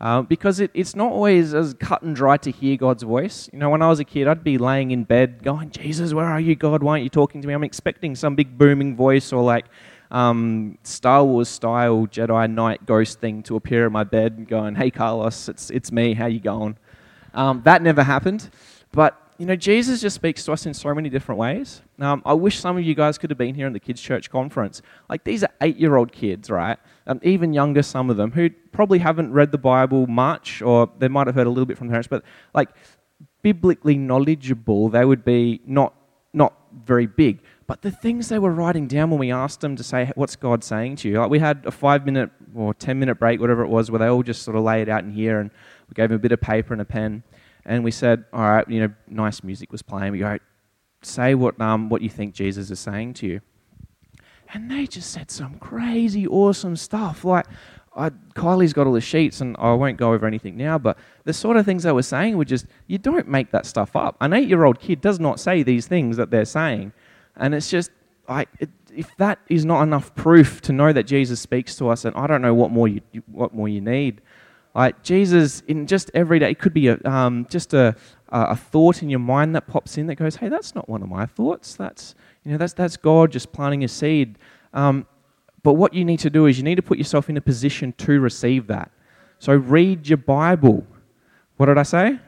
Uh, 0.01 0.23
because 0.23 0.61
it, 0.61 0.71
it's 0.73 0.97
not 0.97 1.13
always 1.13 1.53
as 1.53 1.75
cut 1.75 2.01
and 2.01 2.17
dry 2.17 2.37
to 2.39 2.51
hear 2.51 2.77
God's 2.77 3.03
voice. 3.03 3.51
You 3.53 3.59
know, 3.59 3.69
when 3.69 3.83
I 3.83 3.89
was 3.89 4.01
a 4.01 4.05
kid, 4.05 4.27
I'd 4.27 4.43
be 4.43 4.57
laying 4.57 4.93
in 4.93 5.05
bed 5.05 5.43
going, 5.43 5.71
Jesus, 5.71 6.15
where 6.15 6.25
are 6.25 6.41
you, 6.41 6.57
God? 6.57 6.83
Why 6.83 6.93
aren't 6.93 7.05
you 7.05 7.11
talking 7.11 7.43
to 7.43 7.49
me? 7.49 7.53
I'm 7.53 7.65
expecting 7.65 8.15
some 8.15 8.35
big 8.35 8.57
booming 8.57 8.97
voice 8.97 9.31
or 9.31 9.43
like 9.43 9.67
um, 10.11 10.79
Star 10.85 11.23
Wars 11.23 11.51
style 11.51 12.07
Jedi 12.07 12.51
Knight 12.51 12.87
ghost 12.87 13.21
thing 13.21 13.43
to 13.43 13.57
appear 13.57 13.87
in 13.87 13.93
my 13.93 14.05
bed 14.05 14.39
and 14.39 14.49
going, 14.49 14.75
hey, 14.75 14.91
Carlos, 14.91 15.51
it's, 15.51 15.69
it's 15.69 15.93
me, 15.93 16.15
how 16.15 16.27
you 16.27 16.41
going? 16.41 16.79
Um, 17.35 17.61
that 17.65 17.83
never 17.83 18.03
happened. 18.03 18.49
But 18.93 19.21
you 19.41 19.47
know, 19.47 19.57
Jesus 19.57 20.03
just 20.03 20.17
speaks 20.17 20.45
to 20.45 20.53
us 20.53 20.67
in 20.67 20.75
so 20.75 20.95
many 20.95 21.09
different 21.09 21.39
ways. 21.39 21.81
Um, 21.99 22.21
I 22.27 22.35
wish 22.35 22.59
some 22.59 22.77
of 22.77 22.85
you 22.85 22.95
guys 22.95 23.17
could 23.17 23.31
have 23.31 23.39
been 23.39 23.55
here 23.55 23.67
in 23.67 23.73
the 23.73 23.81
Kids 23.81 23.99
Church 23.99 24.29
conference. 24.29 24.83
Like, 25.09 25.25
these 25.25 25.43
are 25.43 25.49
eight 25.63 25.79
year 25.79 25.97
old 25.97 26.13
kids, 26.13 26.51
right? 26.51 26.77
Um, 27.07 27.21
even 27.23 27.55
younger, 27.55 27.83
some 27.83 28.11
of 28.11 28.19
them, 28.19 28.33
who 28.33 28.51
probably 28.71 28.99
haven't 28.99 29.33
read 29.33 29.51
the 29.51 29.57
Bible 29.57 30.07
much, 30.07 30.61
or 30.61 30.91
they 30.99 31.09
might 31.09 31.27
have 31.27 31.37
heard 31.37 31.47
a 31.47 31.51
little 31.51 31.65
bit 31.65 31.79
from 31.79 31.89
parents, 31.89 32.07
but 32.07 32.23
like, 32.55 32.69
biblically 33.41 33.97
knowledgeable, 33.97 34.91
they 34.91 35.07
would 35.07 35.25
be 35.25 35.63
not, 35.65 35.95
not 36.35 36.53
very 36.85 37.07
big. 37.07 37.41
But 37.67 37.81
the 37.81 37.91
things 37.91 38.29
they 38.29 38.39
were 38.39 38.53
writing 38.53 38.89
down 38.89 39.09
when 39.09 39.21
we 39.21 39.33
asked 39.33 39.63
them 39.63 39.75
to 39.77 39.83
say, 39.83 40.13
What's 40.17 40.37
God 40.37 40.63
saying 40.63 40.97
to 40.97 41.09
you? 41.09 41.19
Like, 41.19 41.31
we 41.31 41.39
had 41.39 41.65
a 41.65 41.71
five 41.71 42.05
minute 42.05 42.31
or 42.55 42.75
10 42.75 42.99
minute 42.99 43.15
break, 43.15 43.41
whatever 43.41 43.63
it 43.63 43.69
was, 43.69 43.91
where 43.91 44.01
they 44.01 44.09
all 44.09 44.23
just 44.23 44.43
sort 44.43 44.59
of 44.59 44.65
lay 44.65 44.83
it 44.83 44.91
out 44.91 45.03
in 45.03 45.13
here, 45.13 45.41
and 45.41 45.51
we 45.89 45.95
gave 45.95 46.11
them 46.11 46.17
a 46.17 46.19
bit 46.19 46.33
of 46.33 46.43
paper 46.43 46.75
and 46.75 46.83
a 46.83 46.85
pen 46.85 47.23
and 47.65 47.85
we 47.85 47.91
said, 47.91 48.25
all 48.33 48.43
right, 48.43 48.69
you 48.69 48.81
know, 48.81 48.93
nice 49.09 49.43
music 49.43 49.73
was 49.73 49.83
playing. 49.83 50.13
We 50.13 50.19
go, 50.19 50.39
say 51.03 51.35
what, 51.35 51.61
um, 51.61 51.89
what 51.89 52.03
you 52.03 52.09
think 52.09 52.35
Jesus 52.35 52.71
is 52.71 52.81
saying 52.81 53.15
to 53.15 53.27
you. 53.27 53.41
And 54.53 54.71
they 54.71 54.87
just 54.87 55.11
said 55.13 55.31
some 55.31 55.59
crazy, 55.59 56.27
awesome 56.27 56.77
stuff. 56.77 57.25
Like, 57.25 57.47
I, 57.95 58.11
Kylie's 58.35 58.73
got 58.73 58.87
all 58.87 58.93
the 58.93 59.01
sheets, 59.01 59.41
and 59.41 59.57
I 59.59 59.73
won't 59.75 59.97
go 59.97 60.13
over 60.13 60.27
anything 60.27 60.57
now, 60.57 60.79
but 60.79 60.99
the 61.25 61.33
sort 61.33 61.57
of 61.57 61.65
things 61.65 61.83
they 61.83 61.93
were 61.93 62.03
saying 62.03 62.37
were 62.37 62.45
just, 62.45 62.67
you 62.87 62.99
don't 62.99 63.29
make 63.29 63.51
that 63.53 63.67
stuff 63.67 63.95
up. 63.97 64.17
An 64.21 64.33
eight 64.33 64.49
year 64.49 64.65
old 64.65 64.81
kid 64.81 65.01
does 65.01 65.21
not 65.21 65.41
say 65.41 65.63
these 65.63 65.87
things 65.87 66.17
that 66.17 66.31
they're 66.31 66.45
saying. 66.45 66.93
And 67.37 67.55
it's 67.55 67.71
just, 67.71 67.91
like, 68.29 68.49
it, 68.59 68.71
if 68.95 69.17
that 69.17 69.39
is 69.49 69.65
not 69.65 69.83
enough 69.83 70.15
proof 70.15 70.61
to 70.63 70.73
know 70.73 70.93
that 70.93 71.05
Jesus 71.05 71.41
speaks 71.41 71.77
to 71.77 71.89
us, 71.89 72.05
and 72.05 72.15
I 72.17 72.27
don't 72.27 72.43
know 72.43 72.55
what 72.55 72.71
more 72.71 72.89
you, 72.89 73.01
what 73.27 73.55
more 73.55 73.69
you 73.69 73.81
need. 73.81 74.21
Like 74.75 75.03
Jesus, 75.03 75.61
in 75.63 75.87
just 75.87 76.11
every 76.15 76.39
day, 76.39 76.51
it 76.51 76.59
could 76.59 76.73
be 76.73 76.89
a, 76.89 76.99
um, 77.05 77.47
just 77.51 77.75
a, 77.75 77.97
a 78.29 78.55
thought 78.55 79.03
in 79.03 79.11
your 79.11 79.19
mind 79.19 79.55
that 79.57 79.67
pops 79.67 79.99
in 79.99 80.07
that 80.07 80.15
goes, 80.15 80.37
"Hey, 80.37 80.49
that's 80.49 80.75
not 80.75 80.89
one 80.89 81.03
of 81.03 81.09
my 81.09 81.27
thoughts. 81.27 81.75
That's 81.75 82.15
you 82.45 82.53
know, 82.53 82.59
that's 82.59 82.73
that's 82.73 82.97
God 82.97 83.33
just 83.33 83.53
planting 83.53 83.83
a 83.83 83.89
seed." 83.89 84.39
Um, 84.73 85.07
but 85.63 85.75
what 85.75 85.93
you 85.93 86.05
need 86.05 86.21
to 86.21 86.31
do 86.31 86.47
is 86.47 86.57
you 86.57 86.65
need 86.65 86.77
to 86.77 86.83
put 86.83 86.99
yourself 86.99 87.29
in 87.29 87.37
a 87.37 87.41
position 87.41 87.93
to 87.99 88.21
receive 88.21 88.69
that. 88.69 88.91
So 89.41 89.55
read 89.55 90.09
your 90.09 90.19
Bible. 90.19 90.87
What 91.57 91.67
did 91.67 91.77
I 91.77 91.83
say? 91.83 92.19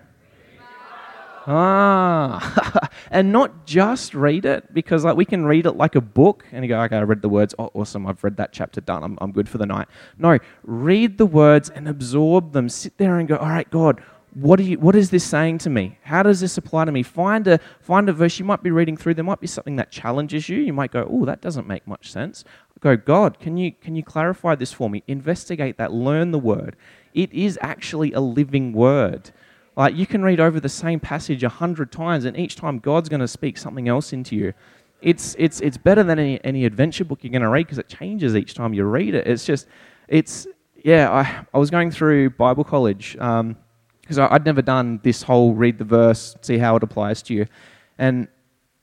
Ah, 1.47 2.89
and 3.11 3.33
not 3.33 3.67
just 3.67 4.15
read 4.15 4.45
it 4.45 4.73
because 4.73 5.05
like 5.05 5.17
we 5.17 5.25
can 5.25 5.45
read 5.45 5.67
it 5.67 5.73
like 5.73 5.97
a 5.97 6.01
book 6.01 6.45
and 6.53 6.65
you 6.65 6.69
go, 6.69 6.81
okay, 6.83 6.97
I 6.97 7.03
read 7.03 7.23
the 7.23 7.29
words. 7.29 7.55
Oh, 7.59 7.71
awesome! 7.75 8.07
I've 8.07 8.23
read 8.23 8.37
that 8.37 8.53
chapter. 8.53 8.81
Done. 8.81 9.03
I'm, 9.03 9.19
I'm 9.21 9.33
good 9.33 9.49
for 9.49 9.59
the 9.59 9.67
night. 9.67 9.89
No, 10.19 10.39
read 10.63 11.19
the 11.19 11.27
words 11.27 11.69
and 11.71 11.89
absorb 11.89 12.53
them. 12.53 12.69
Sit 12.69 12.97
there 12.99 13.19
and 13.19 13.29
go, 13.29 13.37
all 13.37 13.49
right, 13.49 13.69
God, 13.71 14.01
what 14.35 14.61
are 14.61 14.63
you? 14.63 14.79
What 14.79 14.95
is 14.95 15.11
this 15.11 15.25
saying 15.25 15.59
to 15.59 15.71
me? 15.71 15.99
How 16.03 16.23
does 16.23 16.41
this 16.41 16.57
apply 16.57 16.85
to 16.85 16.93
me? 16.93 17.03
Find 17.03 17.47
a 17.49 17.59
find 17.81 18.09
a 18.09 18.13
verse 18.13 18.39
you 18.39 18.45
might 18.45 18.63
be 18.63 18.71
reading 18.71 18.97
through. 18.97 19.15
There 19.15 19.25
might 19.25 19.41
be 19.41 19.47
something 19.47 19.77
that 19.77 19.91
challenges 19.91 20.49
you. 20.49 20.59
You 20.59 20.73
might 20.73 20.93
go, 20.93 21.07
oh, 21.11 21.25
that 21.25 21.41
doesn't 21.41 21.67
make 21.67 21.87
much 21.87 22.11
sense. 22.11 22.45
Go, 22.81 22.97
God, 22.97 23.39
can 23.41 23.57
you 23.57 23.73
can 23.73 23.95
you 23.95 24.03
clarify 24.03 24.55
this 24.55 24.73
for 24.73 24.89
me? 24.89 25.03
Investigate 25.07 25.77
that. 25.79 25.93
Learn 25.93 26.31
the 26.31 26.39
word. 26.39 26.77
It 27.15 27.33
is 27.33 27.59
actually 27.61 28.13
a 28.13 28.21
living 28.21 28.73
word. 28.73 29.33
Like 29.77 29.97
you 29.97 30.07
can 30.07 30.23
read 30.23 30.41
over 30.41 30.61
the 30.61 30.69
same 30.69 31.01
passage 31.01 31.43
a 31.45 31.49
hundred 31.49 31.91
times, 31.91 32.25
and 32.25 32.37
each 32.37 32.57
time 32.57 32.79
God's 32.79 33.09
going 33.09 33.21
to 33.21 33.29
speak 33.29 33.57
something 33.57 33.89
else 33.89 34.13
into 34.13 34.37
you. 34.37 34.53
it's, 35.01 35.35
it's, 35.39 35.61
it's 35.61 35.77
better 35.77 36.03
than 36.03 36.19
any, 36.19 36.43
any 36.45 36.65
adventure 36.65 37.05
book 37.05 37.21
you're 37.23 37.31
going 37.31 37.43
to 37.43 37.49
read 37.49 37.67
because 37.67 37.79
it 37.79 37.89
changes 37.89 38.37
each 38.37 38.55
time 38.55 38.73
you 38.73 38.85
read 38.85 39.15
it. 39.15 39.27
It's 39.27 39.45
just, 39.45 39.67
it's, 40.09 40.47
yeah, 40.85 41.11
I, 41.11 41.45
I 41.55 41.59
was 41.59 41.71
going 41.71 41.91
through 41.91 42.31
Bible 42.31 42.65
college 42.65 43.13
because 43.13 44.19
um, 44.19 44.29
I'd 44.31 44.45
never 44.45 44.63
done 44.63 45.01
this 45.03 45.23
whole 45.23 45.55
read 45.55 45.79
the 45.79 45.85
verse, 45.85 46.37
see 46.43 46.59
how 46.59 46.77
it 46.77 46.83
applies 46.83 47.23
to 47.23 47.35
you. 47.35 47.47
And 47.99 48.29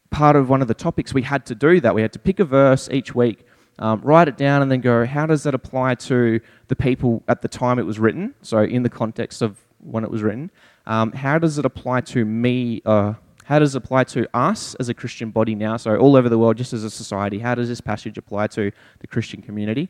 part 0.10 0.36
of 0.36 0.50
one 0.50 0.62
of 0.62 0.68
the 0.68 0.74
topics 0.74 1.14
we 1.14 1.22
had 1.22 1.46
to 1.48 1.56
do 1.56 1.80
that. 1.82 1.94
We 1.94 2.02
had 2.02 2.14
to 2.14 2.20
pick 2.20 2.40
a 2.40 2.46
verse 2.46 2.90
each 2.90 3.14
week, 3.16 3.46
um, 3.80 4.02
write 4.02 4.28
it 4.28 4.38
down, 4.38 4.62
and 4.62 4.72
then 4.72 4.82
go, 4.82 5.06
how 5.06 5.26
does 5.26 5.44
that 5.44 5.54
apply 5.54 5.96
to 5.96 6.40
the 6.68 6.76
people 6.76 7.24
at 7.28 7.42
the 7.42 7.48
time 7.48 7.80
it 7.80 7.86
was 7.86 8.00
written? 8.00 8.34
So, 8.42 8.64
in 8.64 8.84
the 8.84 8.90
context 8.90 9.42
of 9.42 9.60
when 9.80 10.04
it 10.04 10.12
was 10.12 10.22
written, 10.22 10.52
um, 10.90 11.12
how 11.12 11.38
does 11.38 11.60
it 11.60 11.66
apply 11.66 12.02
to 12.02 12.26
me? 12.26 12.82
Uh, 12.84 13.14
how 13.46 13.60
does 13.60 13.76
it 13.76 13.78
apply 13.78 14.06
to 14.06 14.28
us 14.36 14.74
as 14.76 14.90
a 14.90 14.94
Christian 14.94 15.30
body 15.30 15.54
now? 15.54 15.78
So, 15.78 15.96
all 15.96 16.16
over 16.16 16.30
the 16.30 16.38
world, 16.38 16.58
just 16.58 16.74
as 16.74 16.84
a 16.84 16.90
society, 16.90 17.38
how 17.38 17.54
does 17.54 17.70
this 17.70 17.80
passage 17.80 18.18
apply 18.18 18.48
to 18.48 18.72
the 19.00 19.08
Christian 19.08 19.44
community? 19.44 19.90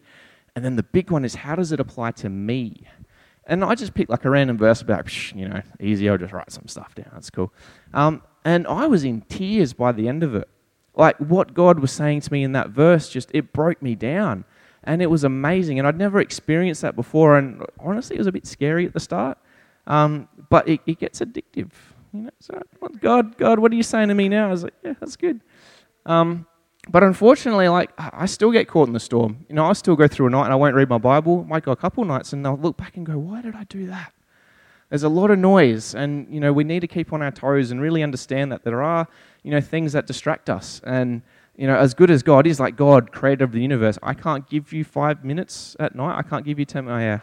And 0.55 0.65
then 0.65 0.75
the 0.75 0.83
big 0.83 1.09
one 1.09 1.23
is, 1.23 1.35
how 1.35 1.55
does 1.55 1.71
it 1.71 1.79
apply 1.79 2.11
to 2.11 2.29
me? 2.29 2.85
And 3.45 3.63
I 3.63 3.75
just 3.75 3.93
picked 3.93 4.09
like 4.09 4.25
a 4.25 4.29
random 4.29 4.57
verse 4.57 4.81
about, 4.81 5.33
you 5.33 5.47
know, 5.47 5.61
easy, 5.79 6.09
I'll 6.09 6.17
just 6.17 6.33
write 6.33 6.51
some 6.51 6.67
stuff 6.67 6.93
down. 6.95 7.09
That's 7.13 7.29
cool. 7.29 7.53
Um, 7.93 8.21
and 8.43 8.67
I 8.67 8.85
was 8.87 9.05
in 9.05 9.21
tears 9.21 9.71
by 9.71 9.93
the 9.93 10.07
end 10.09 10.21
of 10.21 10.35
it. 10.35 10.49
Like 10.95 11.17
what 11.17 11.53
God 11.53 11.79
was 11.79 11.93
saying 11.93 12.21
to 12.21 12.33
me 12.33 12.43
in 12.43 12.51
that 12.51 12.69
verse, 12.71 13.07
just 13.07 13.31
it 13.33 13.53
broke 13.53 13.81
me 13.81 13.95
down. 13.95 14.43
And 14.83 15.01
it 15.01 15.07
was 15.07 15.23
amazing. 15.23 15.79
And 15.79 15.87
I'd 15.87 15.97
never 15.97 16.19
experienced 16.19 16.81
that 16.81 16.95
before. 16.95 17.37
And 17.37 17.65
honestly, 17.79 18.17
it 18.17 18.19
was 18.19 18.27
a 18.27 18.31
bit 18.33 18.45
scary 18.45 18.85
at 18.85 18.93
the 18.93 18.99
start. 18.99 19.37
Um, 19.89 20.29
but 20.49 20.67
it, 20.67 20.79
it, 20.85 20.99
gets 20.99 21.19
addictive. 21.19 21.71
You 22.13 22.21
know, 22.21 22.29
so 22.39 22.61
God, 23.01 23.37
God, 23.37 23.59
what 23.59 23.71
are 23.71 23.75
you 23.75 23.83
saying 23.83 24.07
to 24.07 24.13
me 24.13 24.29
now? 24.29 24.47
I 24.47 24.51
was 24.51 24.63
like, 24.63 24.73
yeah, 24.83 24.93
that's 24.99 25.15
good. 25.15 25.41
Um, 26.05 26.45
but 26.87 27.03
unfortunately, 27.03 27.67
like 27.67 27.91
I 27.97 28.25
still 28.25 28.51
get 28.51 28.67
caught 28.67 28.87
in 28.87 28.93
the 28.93 28.99
storm. 28.99 29.45
You 29.49 29.55
know, 29.55 29.65
I 29.65 29.73
still 29.73 29.95
go 29.95 30.07
through 30.07 30.27
a 30.27 30.29
night 30.29 30.45
and 30.45 30.53
I 30.53 30.55
won't 30.55 30.75
read 30.75 30.89
my 30.89 30.97
Bible. 30.97 31.43
I 31.45 31.49
might 31.49 31.63
go 31.63 31.71
a 31.71 31.75
couple 31.75 32.05
nights 32.05 32.33
and 32.33 32.45
I'll 32.47 32.57
look 32.57 32.77
back 32.77 32.95
and 32.95 33.05
go, 33.05 33.17
why 33.17 33.41
did 33.41 33.55
I 33.55 33.65
do 33.65 33.87
that? 33.87 34.13
There's 34.89 35.03
a 35.03 35.09
lot 35.09 35.29
of 35.29 35.37
noise, 35.37 35.93
and 35.93 36.27
you 36.33 36.39
know 36.39 36.51
we 36.51 36.63
need 36.63 36.79
to 36.79 36.87
keep 36.87 37.13
on 37.13 37.21
our 37.21 37.29
toes 37.31 37.69
and 37.69 37.79
really 37.79 38.01
understand 38.01 38.51
that 38.51 38.63
there 38.63 38.81
are 38.81 39.07
you 39.43 39.51
know 39.51 39.61
things 39.61 39.93
that 39.93 40.07
distract 40.07 40.49
us. 40.49 40.81
And 40.83 41.21
you 41.55 41.67
know, 41.67 41.75
as 41.75 41.93
good 41.93 42.09
as 42.09 42.23
God 42.23 42.47
is, 42.47 42.59
like 42.59 42.75
God, 42.75 43.11
creator 43.11 43.43
of 43.43 43.51
the 43.51 43.61
universe, 43.61 43.99
I 44.01 44.15
can't 44.15 44.49
give 44.49 44.73
you 44.73 44.83
five 44.83 45.23
minutes 45.23 45.75
at 45.79 45.93
night. 45.93 46.17
I 46.17 46.23
can't 46.23 46.43
give 46.43 46.57
you 46.57 46.65
ten. 46.65 46.89
Oh 46.89 46.97
yeah. 46.97 47.19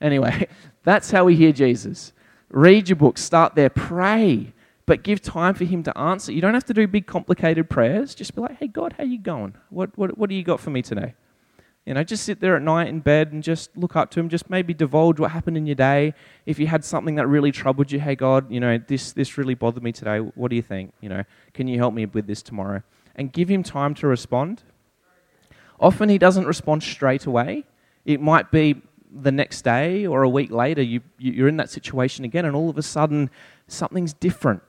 Anyway, 0.00 0.48
that's 0.84 1.10
how 1.10 1.24
we 1.24 1.34
hear 1.34 1.52
Jesus. 1.52 2.12
Read 2.50 2.88
your 2.88 2.96
book, 2.96 3.18
start 3.18 3.54
there, 3.54 3.70
pray, 3.70 4.52
but 4.86 5.02
give 5.02 5.20
time 5.20 5.54
for 5.54 5.64
Him 5.64 5.82
to 5.82 5.98
answer. 5.98 6.32
You 6.32 6.40
don't 6.40 6.54
have 6.54 6.64
to 6.64 6.74
do 6.74 6.86
big, 6.86 7.06
complicated 7.06 7.68
prayers. 7.68 8.14
Just 8.14 8.34
be 8.34 8.40
like, 8.40 8.58
"Hey 8.58 8.68
God, 8.68 8.94
how 8.96 9.04
you 9.04 9.18
going? 9.18 9.54
What 9.68 9.96
what 9.98 10.16
what 10.16 10.30
do 10.30 10.34
you 10.34 10.42
got 10.42 10.60
for 10.60 10.70
me 10.70 10.80
today?" 10.80 11.14
You 11.88 11.94
know, 11.94 12.04
just 12.04 12.24
sit 12.24 12.40
there 12.40 12.54
at 12.54 12.60
night 12.60 12.88
in 12.88 13.00
bed 13.00 13.32
and 13.32 13.42
just 13.42 13.74
look 13.74 13.96
up 13.96 14.10
to 14.10 14.20
him. 14.20 14.28
Just 14.28 14.50
maybe 14.50 14.74
divulge 14.74 15.18
what 15.18 15.30
happened 15.30 15.56
in 15.56 15.64
your 15.64 15.74
day. 15.74 16.12
If 16.44 16.58
you 16.58 16.66
had 16.66 16.84
something 16.84 17.14
that 17.14 17.26
really 17.26 17.50
troubled 17.50 17.90
you, 17.90 17.98
hey 17.98 18.14
God, 18.14 18.50
you 18.50 18.60
know, 18.60 18.76
this 18.76 19.12
this 19.12 19.38
really 19.38 19.54
bothered 19.54 19.82
me 19.82 19.92
today. 19.92 20.18
What 20.18 20.50
do 20.50 20.56
you 20.56 20.62
think? 20.62 20.92
You 21.00 21.08
know, 21.08 21.24
can 21.54 21.66
you 21.66 21.78
help 21.78 21.94
me 21.94 22.04
with 22.04 22.26
this 22.26 22.42
tomorrow? 22.42 22.82
And 23.14 23.32
give 23.32 23.48
him 23.48 23.62
time 23.62 23.94
to 23.96 24.06
respond. 24.06 24.62
Often 25.80 26.10
he 26.10 26.18
doesn't 26.18 26.46
respond 26.46 26.82
straight 26.82 27.24
away. 27.24 27.64
It 28.04 28.20
might 28.20 28.50
be 28.50 28.82
the 29.10 29.32
next 29.32 29.62
day 29.62 30.06
or 30.06 30.22
a 30.22 30.28
week 30.28 30.50
later. 30.50 30.82
You 30.82 31.00
you're 31.18 31.48
in 31.48 31.56
that 31.56 31.70
situation 31.70 32.24
again, 32.24 32.44
and 32.44 32.54
all 32.54 32.70
of 32.70 32.78
a 32.78 32.82
sudden 32.82 33.30
something's 33.66 34.12
different. 34.12 34.62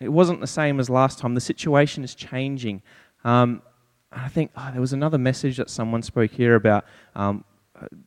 It 0.00 0.10
wasn't 0.10 0.40
the 0.40 0.46
same 0.46 0.78
as 0.78 0.88
last 0.88 1.18
time. 1.18 1.34
The 1.34 1.40
situation 1.40 2.04
is 2.04 2.14
changing. 2.14 2.82
Um, 3.24 3.62
I 4.12 4.28
think 4.28 4.52
oh, 4.56 4.70
there 4.72 4.80
was 4.80 4.92
another 4.92 5.18
message 5.18 5.56
that 5.56 5.70
someone 5.70 6.02
spoke 6.02 6.30
here 6.30 6.54
about, 6.54 6.84
um, 7.14 7.44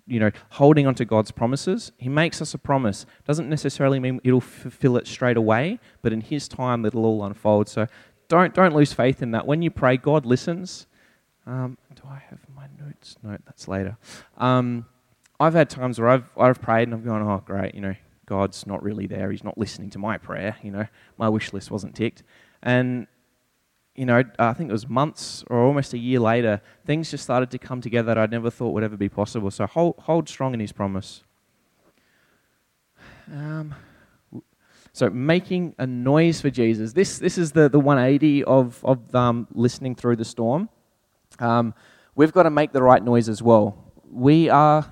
you 0.07 0.19
know, 0.19 0.31
holding 0.49 0.87
onto 0.87 1.05
God's 1.05 1.31
promises. 1.31 1.91
He 1.97 2.09
makes 2.09 2.41
us 2.41 2.53
a 2.53 2.57
promise. 2.57 3.05
Doesn't 3.25 3.49
necessarily 3.49 3.99
mean 3.99 4.19
it'll 4.23 4.41
fulfill 4.41 4.97
it 4.97 5.07
straight 5.07 5.37
away, 5.37 5.79
but 6.01 6.13
in 6.13 6.21
His 6.21 6.47
time 6.47 6.85
it'll 6.85 7.05
all 7.05 7.23
unfold. 7.23 7.67
So 7.67 7.87
don't 8.27 8.53
don't 8.53 8.73
lose 8.73 8.93
faith 8.93 9.21
in 9.21 9.31
that. 9.31 9.45
When 9.45 9.61
you 9.61 9.69
pray, 9.69 9.97
God 9.97 10.25
listens. 10.25 10.87
Um, 11.45 11.77
do 11.95 12.03
I 12.07 12.21
have 12.29 12.39
my 12.55 12.67
notes? 12.79 13.17
No, 13.23 13.37
that's 13.45 13.67
later. 13.67 13.97
Um, 14.37 14.85
I've 15.41 15.53
had 15.53 15.69
times 15.69 15.99
where 15.99 16.09
I've 16.09 16.29
I've 16.37 16.61
prayed 16.61 16.87
and 16.87 16.93
I've 16.93 17.05
gone, 17.05 17.21
oh 17.21 17.41
great, 17.43 17.75
you 17.75 17.81
know, 17.81 17.95
God's 18.25 18.67
not 18.67 18.81
really 18.83 19.07
there. 19.07 19.31
He's 19.31 19.43
not 19.43 19.57
listening 19.57 19.89
to 19.91 19.99
my 19.99 20.17
prayer. 20.17 20.55
You 20.61 20.71
know, 20.71 20.87
my 21.17 21.29
wish 21.29 21.51
list 21.51 21.71
wasn't 21.71 21.95
ticked, 21.95 22.23
and 22.61 23.07
you 23.95 24.05
know, 24.05 24.23
I 24.39 24.53
think 24.53 24.69
it 24.69 24.73
was 24.73 24.87
months 24.87 25.43
or 25.47 25.59
almost 25.59 25.93
a 25.93 25.97
year 25.97 26.19
later, 26.19 26.61
things 26.85 27.11
just 27.11 27.23
started 27.23 27.51
to 27.51 27.57
come 27.57 27.81
together 27.81 28.07
that 28.07 28.17
I 28.17 28.25
never 28.25 28.49
thought 28.49 28.69
would 28.69 28.83
ever 28.83 28.97
be 28.97 29.09
possible. 29.09 29.51
So 29.51 29.67
hold, 29.67 29.95
hold 29.99 30.29
strong 30.29 30.53
in 30.53 30.59
his 30.59 30.71
promise. 30.71 31.23
Um, 33.31 33.75
so 34.93 35.09
making 35.09 35.75
a 35.77 35.85
noise 35.85 36.41
for 36.41 36.49
Jesus. 36.49 36.93
This, 36.93 37.19
this 37.19 37.37
is 37.37 37.51
the, 37.51 37.67
the 37.69 37.79
180 37.79 38.43
of, 38.45 38.83
of 38.85 39.13
um, 39.13 39.47
listening 39.53 39.95
through 39.95 40.15
the 40.15 40.25
storm. 40.25 40.69
Um, 41.39 41.73
we've 42.15 42.31
got 42.31 42.43
to 42.43 42.49
make 42.49 42.71
the 42.71 42.81
right 42.81 43.03
noise 43.03 43.27
as 43.27 43.41
well. 43.41 43.91
We 44.09 44.49
are 44.49 44.89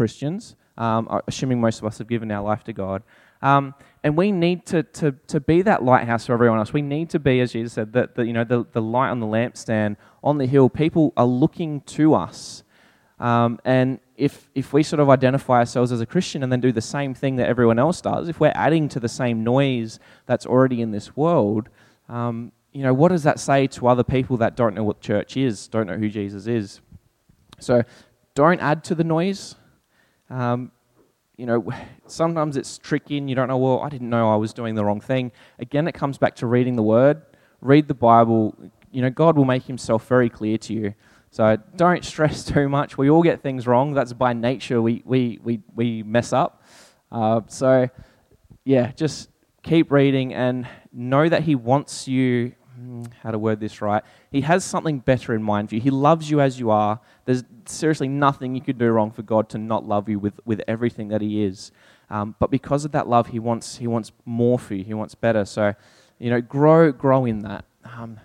Christians, 0.00 0.56
um, 0.78 1.20
assuming 1.28 1.60
most 1.60 1.78
of 1.78 1.84
us 1.84 1.98
have 1.98 2.08
given 2.08 2.30
our 2.32 2.42
life 2.42 2.64
to 2.64 2.72
God. 2.72 3.02
Um, 3.42 3.74
and 4.02 4.16
we 4.16 4.32
need 4.32 4.64
to, 4.72 4.82
to, 4.82 5.12
to 5.26 5.40
be 5.40 5.60
that 5.60 5.82
lighthouse 5.82 6.24
for 6.24 6.32
everyone 6.32 6.58
else. 6.58 6.72
We 6.72 6.80
need 6.80 7.10
to 7.10 7.18
be, 7.18 7.38
as 7.40 7.52
Jesus 7.52 7.74
said, 7.74 7.92
the, 7.92 8.08
the, 8.14 8.24
you 8.24 8.32
know, 8.32 8.44
the, 8.44 8.64
the 8.72 8.80
light 8.80 9.10
on 9.10 9.20
the 9.20 9.26
lampstand 9.26 9.96
on 10.24 10.38
the 10.38 10.46
hill. 10.46 10.70
People 10.70 11.12
are 11.18 11.26
looking 11.26 11.82
to 11.82 12.14
us. 12.14 12.62
Um, 13.18 13.60
and 13.66 14.00
if, 14.16 14.48
if 14.54 14.72
we 14.72 14.82
sort 14.82 15.00
of 15.00 15.10
identify 15.10 15.58
ourselves 15.58 15.92
as 15.92 16.00
a 16.00 16.06
Christian 16.06 16.42
and 16.42 16.50
then 16.50 16.62
do 16.62 16.72
the 16.72 16.80
same 16.80 17.12
thing 17.12 17.36
that 17.36 17.46
everyone 17.46 17.78
else 17.78 18.00
does, 18.00 18.30
if 18.30 18.40
we're 18.40 18.52
adding 18.54 18.88
to 18.88 19.00
the 19.00 19.08
same 19.08 19.44
noise 19.44 20.00
that's 20.24 20.46
already 20.46 20.80
in 20.80 20.92
this 20.92 21.14
world, 21.14 21.68
um, 22.08 22.52
you 22.72 22.82
know, 22.82 22.94
what 22.94 23.08
does 23.08 23.24
that 23.24 23.38
say 23.38 23.66
to 23.66 23.86
other 23.86 24.02
people 24.02 24.38
that 24.38 24.56
don't 24.56 24.74
know 24.74 24.84
what 24.84 25.02
church 25.02 25.36
is, 25.36 25.68
don't 25.68 25.86
know 25.86 25.98
who 25.98 26.08
Jesus 26.08 26.46
is? 26.46 26.80
So 27.58 27.82
don't 28.34 28.60
add 28.60 28.82
to 28.84 28.94
the 28.94 29.04
noise. 29.04 29.56
Um, 30.30 30.72
you 31.36 31.46
know, 31.46 31.64
sometimes 32.06 32.56
it's 32.56 32.78
tricky 32.78 33.18
and 33.18 33.28
you 33.28 33.36
don't 33.36 33.48
know, 33.48 33.58
well, 33.58 33.80
I 33.80 33.88
didn't 33.88 34.10
know 34.10 34.32
I 34.32 34.36
was 34.36 34.52
doing 34.52 34.74
the 34.74 34.84
wrong 34.84 35.00
thing. 35.00 35.32
Again, 35.58 35.88
it 35.88 35.92
comes 35.92 36.18
back 36.18 36.36
to 36.36 36.46
reading 36.46 36.76
the 36.76 36.82
Word. 36.82 37.22
Read 37.60 37.88
the 37.88 37.94
Bible. 37.94 38.54
You 38.90 39.02
know, 39.02 39.10
God 39.10 39.36
will 39.36 39.44
make 39.44 39.64
Himself 39.64 40.06
very 40.06 40.30
clear 40.30 40.56
to 40.58 40.72
you. 40.72 40.94
So 41.30 41.56
don't 41.76 42.04
stress 42.04 42.44
too 42.54 42.68
much. 42.68 42.96
We 42.96 43.10
all 43.10 43.22
get 43.22 43.42
things 43.42 43.66
wrong. 43.66 43.92
That's 43.92 44.12
by 44.12 44.32
nature. 44.32 44.80
We, 44.80 45.02
we, 45.04 45.38
we, 45.42 45.60
we 45.74 46.02
mess 46.02 46.32
up. 46.32 46.62
Uh, 47.12 47.42
so, 47.48 47.88
yeah, 48.64 48.92
just 48.92 49.30
keep 49.62 49.90
reading 49.90 50.32
and 50.32 50.66
know 50.92 51.28
that 51.28 51.42
He 51.42 51.54
wants 51.54 52.06
you 52.08 52.54
Hmm, 52.80 53.02
how 53.22 53.30
to 53.30 53.38
word 53.38 53.60
this 53.60 53.82
right. 53.82 54.02
He 54.30 54.42
has 54.42 54.64
something 54.64 55.00
better 55.00 55.34
in 55.34 55.42
mind 55.42 55.68
for 55.68 55.74
you. 55.74 55.80
He 55.80 55.90
loves 55.90 56.30
you 56.30 56.40
as 56.40 56.60
you 56.60 56.70
are. 56.70 57.00
There's 57.24 57.42
seriously 57.64 58.06
nothing 58.06 58.54
you 58.54 58.60
could 58.60 58.78
do 58.78 58.88
wrong 58.90 59.10
for 59.10 59.22
God 59.22 59.48
to 59.50 59.58
not 59.58 59.86
love 59.86 60.08
you 60.08 60.18
with, 60.18 60.38
with 60.44 60.62
everything 60.68 61.08
that 61.08 61.20
He 61.20 61.42
is. 61.42 61.72
Um, 62.10 62.36
but 62.38 62.50
because 62.50 62.84
of 62.84 62.92
that 62.92 63.08
love, 63.08 63.28
He 63.28 63.40
wants 63.40 63.78
He 63.78 63.88
wants 63.88 64.12
more 64.24 64.58
for 64.58 64.74
you. 64.74 64.84
He 64.84 64.94
wants 64.94 65.16
better. 65.16 65.44
So, 65.44 65.74
you 66.18 66.30
know, 66.30 66.40
grow 66.40 66.92
grow 66.92 67.24
in 67.24 67.40
that. 67.40 67.64
Um, 67.84 68.20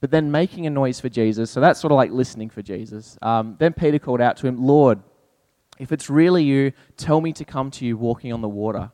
but 0.00 0.10
then 0.10 0.30
making 0.30 0.66
a 0.66 0.70
noise 0.70 1.00
for 1.00 1.08
Jesus. 1.08 1.50
So 1.50 1.60
that's 1.60 1.80
sort 1.80 1.92
of 1.92 1.96
like 1.96 2.10
listening 2.10 2.50
for 2.50 2.60
Jesus. 2.60 3.16
Um, 3.22 3.56
then 3.58 3.72
Peter 3.72 3.98
called 3.98 4.20
out 4.20 4.36
to 4.38 4.46
him, 4.46 4.62
Lord, 4.62 5.02
if 5.78 5.92
it's 5.92 6.10
really 6.10 6.44
you, 6.44 6.72
tell 6.98 7.22
me 7.22 7.32
to 7.32 7.44
come 7.44 7.70
to 7.72 7.86
you 7.86 7.96
walking 7.96 8.32
on 8.32 8.42
the 8.42 8.48
water. 8.48 8.90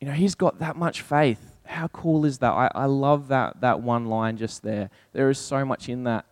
You 0.00 0.06
know, 0.06 0.14
he's 0.14 0.36
got 0.36 0.60
that 0.60 0.76
much 0.76 1.02
faith 1.02 1.51
how 1.64 1.88
cool 1.88 2.24
is 2.24 2.38
that? 2.38 2.50
I, 2.50 2.70
I 2.74 2.84
love 2.86 3.28
that, 3.28 3.60
that 3.60 3.80
one 3.80 4.06
line 4.06 4.36
just 4.36 4.62
there. 4.62 4.90
There 5.12 5.30
is 5.30 5.38
so 5.38 5.64
much 5.64 5.88
in 5.88 6.04
that. 6.04 6.26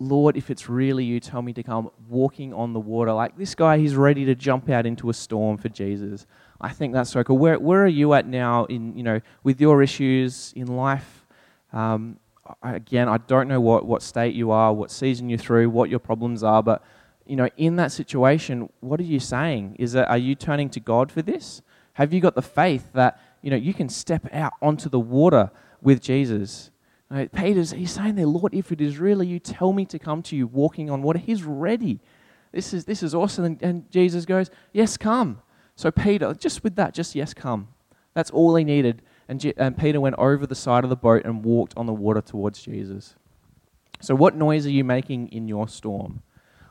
Lord, 0.00 0.36
if 0.36 0.50
it's 0.50 0.68
really 0.68 1.04
you, 1.04 1.20
tell 1.20 1.40
me 1.40 1.52
to 1.52 1.62
come 1.62 1.90
walking 2.08 2.52
on 2.52 2.72
the 2.72 2.80
water. 2.80 3.12
Like 3.12 3.36
this 3.38 3.54
guy, 3.54 3.78
he's 3.78 3.94
ready 3.94 4.24
to 4.24 4.34
jump 4.34 4.68
out 4.68 4.86
into 4.86 5.08
a 5.08 5.14
storm 5.14 5.56
for 5.56 5.68
Jesus. 5.68 6.26
I 6.60 6.70
think 6.70 6.92
that's 6.92 7.10
so 7.10 7.22
cool. 7.22 7.38
Where, 7.38 7.58
where 7.58 7.84
are 7.84 7.88
you 7.88 8.12
at 8.14 8.26
now 8.26 8.64
in, 8.64 8.96
you 8.96 9.02
know, 9.02 9.20
with 9.42 9.60
your 9.60 9.82
issues 9.82 10.52
in 10.56 10.66
life? 10.66 11.24
Um, 11.72 12.18
again, 12.62 13.08
I 13.08 13.18
don't 13.18 13.48
know 13.48 13.60
what, 13.60 13.86
what 13.86 14.02
state 14.02 14.34
you 14.34 14.50
are, 14.50 14.72
what 14.72 14.90
season 14.90 15.28
you're 15.28 15.38
through, 15.38 15.70
what 15.70 15.90
your 15.90 16.00
problems 16.00 16.42
are, 16.42 16.62
but, 16.62 16.82
you 17.24 17.36
know, 17.36 17.48
in 17.56 17.76
that 17.76 17.92
situation, 17.92 18.68
what 18.80 19.00
are 19.00 19.04
you 19.04 19.20
saying? 19.20 19.76
Is 19.78 19.92
that, 19.92 20.08
are 20.08 20.18
you 20.18 20.34
turning 20.34 20.70
to 20.70 20.80
God 20.80 21.10
for 21.10 21.22
this? 21.22 21.62
Have 21.94 22.12
you 22.12 22.20
got 22.20 22.34
the 22.34 22.42
faith 22.42 22.90
that 22.94 23.20
you 23.44 23.50
know, 23.50 23.56
you 23.56 23.74
can 23.74 23.90
step 23.90 24.26
out 24.32 24.54
onto 24.62 24.88
the 24.88 24.98
water 24.98 25.50
with 25.82 26.00
Jesus. 26.00 26.70
Right? 27.10 27.30
Peter's, 27.30 27.72
he's 27.72 27.90
saying 27.90 28.14
there, 28.14 28.26
Lord, 28.26 28.54
if 28.54 28.72
it 28.72 28.80
is 28.80 28.98
really 28.98 29.26
you, 29.26 29.38
tell 29.38 29.74
me 29.74 29.84
to 29.84 29.98
come 29.98 30.22
to 30.22 30.34
you 30.34 30.46
walking 30.46 30.88
on 30.88 31.02
water. 31.02 31.18
He's 31.18 31.44
ready. 31.44 32.00
This 32.52 32.72
is, 32.72 32.86
this 32.86 33.02
is 33.02 33.14
awesome. 33.14 33.44
And, 33.44 33.62
and 33.62 33.90
Jesus 33.90 34.24
goes, 34.24 34.50
Yes, 34.72 34.96
come. 34.96 35.42
So 35.76 35.90
Peter, 35.90 36.32
just 36.32 36.64
with 36.64 36.76
that, 36.76 36.94
just 36.94 37.14
yes, 37.14 37.34
come. 37.34 37.68
That's 38.14 38.30
all 38.30 38.56
he 38.56 38.64
needed. 38.64 39.02
and, 39.28 39.38
Je- 39.38 39.52
and 39.58 39.76
Peter 39.76 40.00
went 40.00 40.16
over 40.16 40.46
the 40.46 40.54
side 40.54 40.82
of 40.82 40.88
the 40.88 40.96
boat 40.96 41.26
and 41.26 41.44
walked 41.44 41.74
on 41.76 41.84
the 41.84 41.92
water 41.92 42.22
towards 42.22 42.62
Jesus. 42.62 43.14
So, 44.00 44.14
what 44.14 44.34
noise 44.34 44.66
are 44.66 44.70
you 44.70 44.84
making 44.84 45.28
in 45.28 45.48
your 45.48 45.68
storm? 45.68 46.22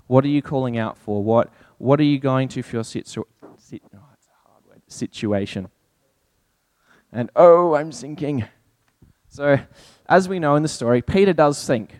What 0.08 0.26
are 0.26 0.30
you 0.30 0.42
calling 0.42 0.78
out 0.78 0.98
for? 0.98 1.24
What, 1.24 1.54
what 1.78 2.00
are 2.00 2.04
you 2.04 2.18
going 2.18 2.48
to 2.50 2.64
for 2.64 2.78
your 2.78 2.84
sit- 2.84 3.16
oh, 3.16 3.28
situation? 4.88 5.68
And 7.14 7.30
oh, 7.36 7.76
I'm 7.76 7.92
sinking. 7.92 8.46
So, 9.30 9.58
as 10.08 10.28
we 10.28 10.40
know 10.40 10.56
in 10.56 10.64
the 10.64 10.70
story, 10.70 11.02
Peter 11.02 11.34
does 11.34 11.58
sink. 11.58 12.00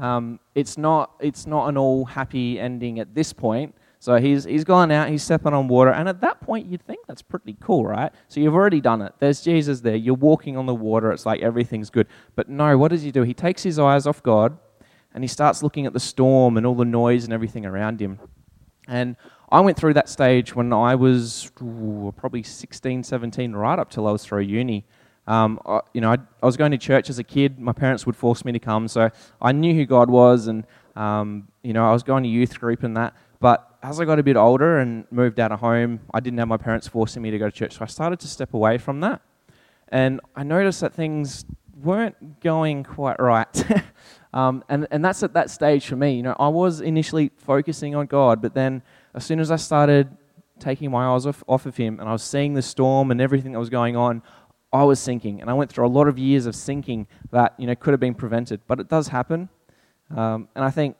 Um, 0.00 0.40
it's, 0.54 0.76
not, 0.76 1.12
it's 1.20 1.46
not 1.46 1.68
an 1.68 1.76
all 1.76 2.04
happy 2.04 2.58
ending 2.58 2.98
at 2.98 3.14
this 3.14 3.32
point. 3.32 3.74
So 4.02 4.16
he's, 4.16 4.42
he's 4.42 4.64
gone 4.64 4.90
out, 4.90 5.10
he's 5.10 5.22
stepping 5.22 5.54
on 5.54 5.68
water, 5.68 5.90
and 5.90 6.08
at 6.08 6.20
that 6.22 6.40
point 6.40 6.66
you'd 6.66 6.84
think 6.84 7.06
that's 7.06 7.22
pretty 7.22 7.56
cool, 7.60 7.86
right? 7.86 8.10
So 8.26 8.40
you've 8.40 8.54
already 8.54 8.80
done 8.80 9.00
it. 9.00 9.12
There's 9.20 9.40
Jesus 9.40 9.80
there, 9.80 9.94
you're 9.94 10.16
walking 10.16 10.56
on 10.56 10.66
the 10.66 10.74
water, 10.74 11.12
it's 11.12 11.24
like 11.24 11.40
everything's 11.40 11.88
good. 11.88 12.08
But 12.34 12.48
no, 12.48 12.76
what 12.76 12.88
does 12.88 13.02
he 13.02 13.12
do? 13.12 13.22
He 13.22 13.32
takes 13.32 13.62
his 13.62 13.78
eyes 13.78 14.08
off 14.08 14.20
God 14.20 14.58
and 15.14 15.22
he 15.22 15.28
starts 15.28 15.62
looking 15.62 15.86
at 15.86 15.92
the 15.92 16.00
storm 16.00 16.56
and 16.56 16.66
all 16.66 16.74
the 16.74 16.84
noise 16.84 17.22
and 17.22 17.32
everything 17.32 17.64
around 17.64 18.00
him. 18.00 18.18
And 18.88 19.14
I 19.52 19.60
went 19.60 19.76
through 19.76 19.92
that 19.94 20.08
stage 20.08 20.56
when 20.56 20.72
I 20.72 20.94
was 20.94 21.52
ooh, 21.60 22.10
probably 22.16 22.42
16, 22.42 23.02
17, 23.02 23.52
right 23.52 23.78
up 23.78 23.90
till 23.90 24.08
I 24.08 24.12
was 24.12 24.24
through 24.24 24.40
uni. 24.40 24.86
Um, 25.26 25.60
I, 25.66 25.80
you 25.92 26.00
know, 26.00 26.10
I, 26.10 26.16
I, 26.42 26.46
was 26.46 26.56
going 26.56 26.70
to 26.70 26.78
church 26.78 27.10
as 27.10 27.18
a 27.18 27.22
kid. 27.22 27.58
My 27.58 27.72
parents 27.74 28.06
would 28.06 28.16
force 28.16 28.46
me 28.46 28.52
to 28.52 28.58
come, 28.58 28.88
so 28.88 29.10
I 29.42 29.52
knew 29.52 29.74
who 29.74 29.84
God 29.84 30.08
was, 30.08 30.46
and 30.46 30.66
um, 30.96 31.48
you 31.62 31.74
know, 31.74 31.86
I 31.86 31.92
was 31.92 32.02
going 32.02 32.22
to 32.22 32.30
youth 32.30 32.58
group 32.58 32.82
and 32.82 32.96
that. 32.96 33.14
But 33.40 33.76
as 33.82 34.00
I 34.00 34.06
got 34.06 34.18
a 34.18 34.22
bit 34.22 34.36
older 34.36 34.78
and 34.78 35.04
moved 35.10 35.38
out 35.38 35.52
of 35.52 35.60
home, 35.60 36.00
I 36.14 36.20
didn't 36.20 36.38
have 36.38 36.48
my 36.48 36.56
parents 36.56 36.88
forcing 36.88 37.22
me 37.22 37.30
to 37.30 37.38
go 37.38 37.50
to 37.50 37.54
church, 37.54 37.74
so 37.74 37.82
I 37.82 37.88
started 37.88 38.20
to 38.20 38.28
step 38.28 38.54
away 38.54 38.78
from 38.78 39.00
that. 39.00 39.20
And 39.88 40.22
I 40.34 40.44
noticed 40.44 40.80
that 40.80 40.94
things 40.94 41.44
weren't 41.82 42.40
going 42.40 42.84
quite 42.84 43.20
right. 43.20 43.64
um, 44.32 44.64
and, 44.70 44.88
and 44.90 45.04
that's 45.04 45.22
at 45.22 45.34
that 45.34 45.50
stage 45.50 45.86
for 45.86 45.96
me. 45.96 46.14
You 46.14 46.22
know, 46.22 46.36
I 46.38 46.48
was 46.48 46.80
initially 46.80 47.30
focusing 47.36 47.94
on 47.94 48.06
God, 48.06 48.40
but 48.40 48.54
then 48.54 48.82
as 49.14 49.24
soon 49.24 49.40
as 49.40 49.50
I 49.50 49.56
started 49.56 50.16
taking 50.58 50.90
my 50.90 51.06
eyes 51.06 51.26
off, 51.26 51.42
off 51.48 51.66
of 51.66 51.76
Him 51.76 52.00
and 52.00 52.08
I 52.08 52.12
was 52.12 52.22
seeing 52.22 52.54
the 52.54 52.62
storm 52.62 53.10
and 53.10 53.20
everything 53.20 53.52
that 53.52 53.58
was 53.58 53.70
going 53.70 53.96
on, 53.96 54.22
I 54.72 54.84
was 54.84 55.00
sinking, 55.00 55.40
and 55.40 55.50
I 55.50 55.52
went 55.52 55.70
through 55.70 55.86
a 55.86 55.88
lot 55.88 56.08
of 56.08 56.18
years 56.18 56.46
of 56.46 56.54
sinking 56.54 57.06
that 57.30 57.54
you 57.58 57.66
know 57.66 57.74
could 57.74 57.92
have 57.92 58.00
been 58.00 58.14
prevented, 58.14 58.60
but 58.66 58.80
it 58.80 58.88
does 58.88 59.08
happen. 59.08 59.48
Um, 60.10 60.48
and 60.54 60.64
I 60.64 60.70
think, 60.70 60.96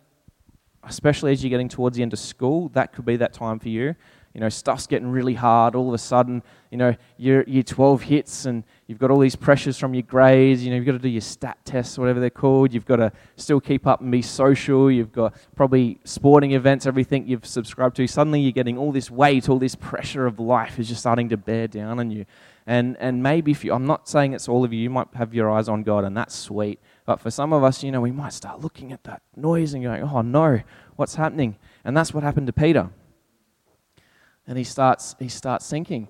especially 0.85 1.33
as 1.33 1.43
you're 1.43 1.51
getting 1.51 1.71
towards 1.71 1.97
the 1.97 2.03
end 2.03 2.13
of 2.13 2.19
school, 2.19 2.69
that 2.71 2.93
could 2.93 3.07
be 3.07 3.17
that 3.17 3.33
time 3.33 3.59
for 3.59 3.69
you 3.69 3.95
you 4.35 4.41
know, 4.41 4.49
stuff's 4.49 4.87
getting 4.87 5.09
really 5.09 5.35
hard. 5.35 5.75
All 5.75 5.89
of 5.89 5.95
a 5.95 5.99
sudden, 5.99 6.43
you 6.71 6.79
know, 6.79 6.95
your 7.19 7.43
year 7.45 7.63
12 7.63 8.03
hits 8.03 8.47
and 8.47 8.65
you've 8.93 8.99
got 8.99 9.11
all 9.11 9.19
these 9.19 9.35
pressures 9.35 9.79
from 9.79 9.95
your 9.95 10.03
grades. 10.03 10.63
You 10.63 10.69
know, 10.69 10.77
you've 10.77 10.85
got 10.85 10.93
to 10.93 10.99
do 10.99 11.09
your 11.09 11.23
stat 11.23 11.57
tests, 11.65 11.97
whatever 11.97 12.21
they're 12.21 12.29
called. 12.29 12.75
You've 12.75 12.85
got 12.85 12.97
to 12.97 13.11
still 13.37 13.59
keep 13.59 13.87
up 13.87 14.03
and 14.03 14.13
be 14.13 14.21
social. 14.21 14.91
You've 14.91 15.13
got 15.13 15.35
probably 15.57 15.99
sporting 16.05 16.53
events, 16.53 16.85
everything 16.85 17.27
you've 17.27 17.47
subscribed 17.47 17.97
to. 17.97 18.07
Suddenly 18.07 18.43
you're 18.43 18.53
getting 18.53 18.77
all 18.77 18.93
this 18.93 19.11
weight, 19.11 19.49
all 19.49 19.59
this 19.59 19.75
pressure 19.75 20.27
of 20.27 20.39
life 20.39 20.79
is 20.79 20.89
just 20.89 21.01
starting 21.01 21.31
to 21.31 21.39
bear 21.39 21.67
down 21.69 22.01
on 22.01 22.11
you. 22.11 22.27
And, 22.67 22.99
and 23.01 23.23
maybe 23.23 23.51
if 23.51 23.65
you, 23.65 23.73
I'm 23.73 23.87
not 23.87 24.11
saying 24.11 24.35
it's 24.35 24.47
all 24.47 24.63
of 24.63 24.75
you, 24.75 24.81
you 24.81 24.91
might 24.91 25.09
have 25.15 25.33
your 25.33 25.51
eyes 25.51 25.71
on 25.71 25.85
God 25.85 26.05
and 26.05 26.15
that's 26.15 26.35
sweet. 26.35 26.81
But 27.07 27.19
for 27.19 27.31
some 27.31 27.55
of 27.55 27.65
us, 27.65 27.83
you 27.83 27.91
know, 27.93 28.03
we 28.03 28.13
might 28.13 28.35
start 28.35 28.61
looking 28.61 28.93
at 28.93 29.05
that 29.05 29.23
noise 29.35 29.73
and 29.73 29.83
going, 29.83 30.03
oh 30.03 30.21
no, 30.21 30.61
what's 30.97 31.15
happening? 31.15 31.57
And 31.83 31.97
that's 31.97 32.13
what 32.13 32.23
happened 32.23 32.47
to 32.49 32.53
Peter 32.53 32.91
and 34.47 34.59
he 34.59 34.65
starts, 34.65 35.15
he 35.19 35.29
starts 35.29 35.65
sinking. 35.65 36.09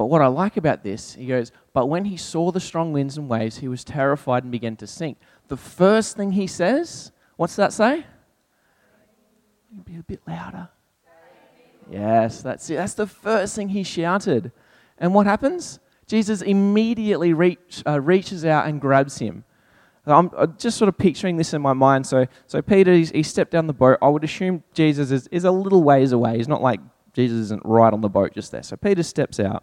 But 0.00 0.06
what 0.06 0.22
I 0.22 0.28
like 0.28 0.56
about 0.56 0.82
this, 0.82 1.12
he 1.12 1.26
goes, 1.26 1.52
But 1.74 1.90
when 1.90 2.06
he 2.06 2.16
saw 2.16 2.50
the 2.50 2.58
strong 2.58 2.94
winds 2.94 3.18
and 3.18 3.28
waves, 3.28 3.58
he 3.58 3.68
was 3.68 3.84
terrified 3.84 4.44
and 4.44 4.50
began 4.50 4.74
to 4.76 4.86
sink. 4.86 5.18
The 5.48 5.58
first 5.58 6.16
thing 6.16 6.32
he 6.32 6.46
says, 6.46 7.12
what's 7.36 7.54
that 7.56 7.70
say? 7.70 8.06
Be 9.84 9.96
a 9.96 10.02
bit 10.02 10.22
louder. 10.26 10.70
Yes, 11.90 12.40
that's 12.40 12.70
it. 12.70 12.76
That's 12.76 12.94
the 12.94 13.06
first 13.06 13.54
thing 13.54 13.68
he 13.68 13.82
shouted. 13.82 14.52
And 14.96 15.12
what 15.12 15.26
happens? 15.26 15.80
Jesus 16.06 16.40
immediately 16.40 17.34
reach, 17.34 17.82
uh, 17.86 18.00
reaches 18.00 18.46
out 18.46 18.68
and 18.68 18.80
grabs 18.80 19.18
him. 19.18 19.44
I'm 20.06 20.30
just 20.56 20.78
sort 20.78 20.88
of 20.88 20.96
picturing 20.96 21.36
this 21.36 21.52
in 21.52 21.60
my 21.60 21.74
mind. 21.74 22.06
So, 22.06 22.26
so 22.46 22.62
Peter, 22.62 22.94
he 22.94 23.22
stepped 23.22 23.50
down 23.50 23.66
the 23.66 23.74
boat. 23.74 23.98
I 24.00 24.08
would 24.08 24.24
assume 24.24 24.64
Jesus 24.72 25.10
is, 25.10 25.26
is 25.26 25.44
a 25.44 25.50
little 25.50 25.82
ways 25.82 26.12
away. 26.12 26.38
He's 26.38 26.48
not 26.48 26.62
like 26.62 26.80
Jesus 27.12 27.36
isn't 27.36 27.60
right 27.66 27.92
on 27.92 28.00
the 28.00 28.08
boat 28.08 28.32
just 28.32 28.50
there. 28.50 28.62
So 28.62 28.76
Peter 28.78 29.02
steps 29.02 29.38
out. 29.38 29.62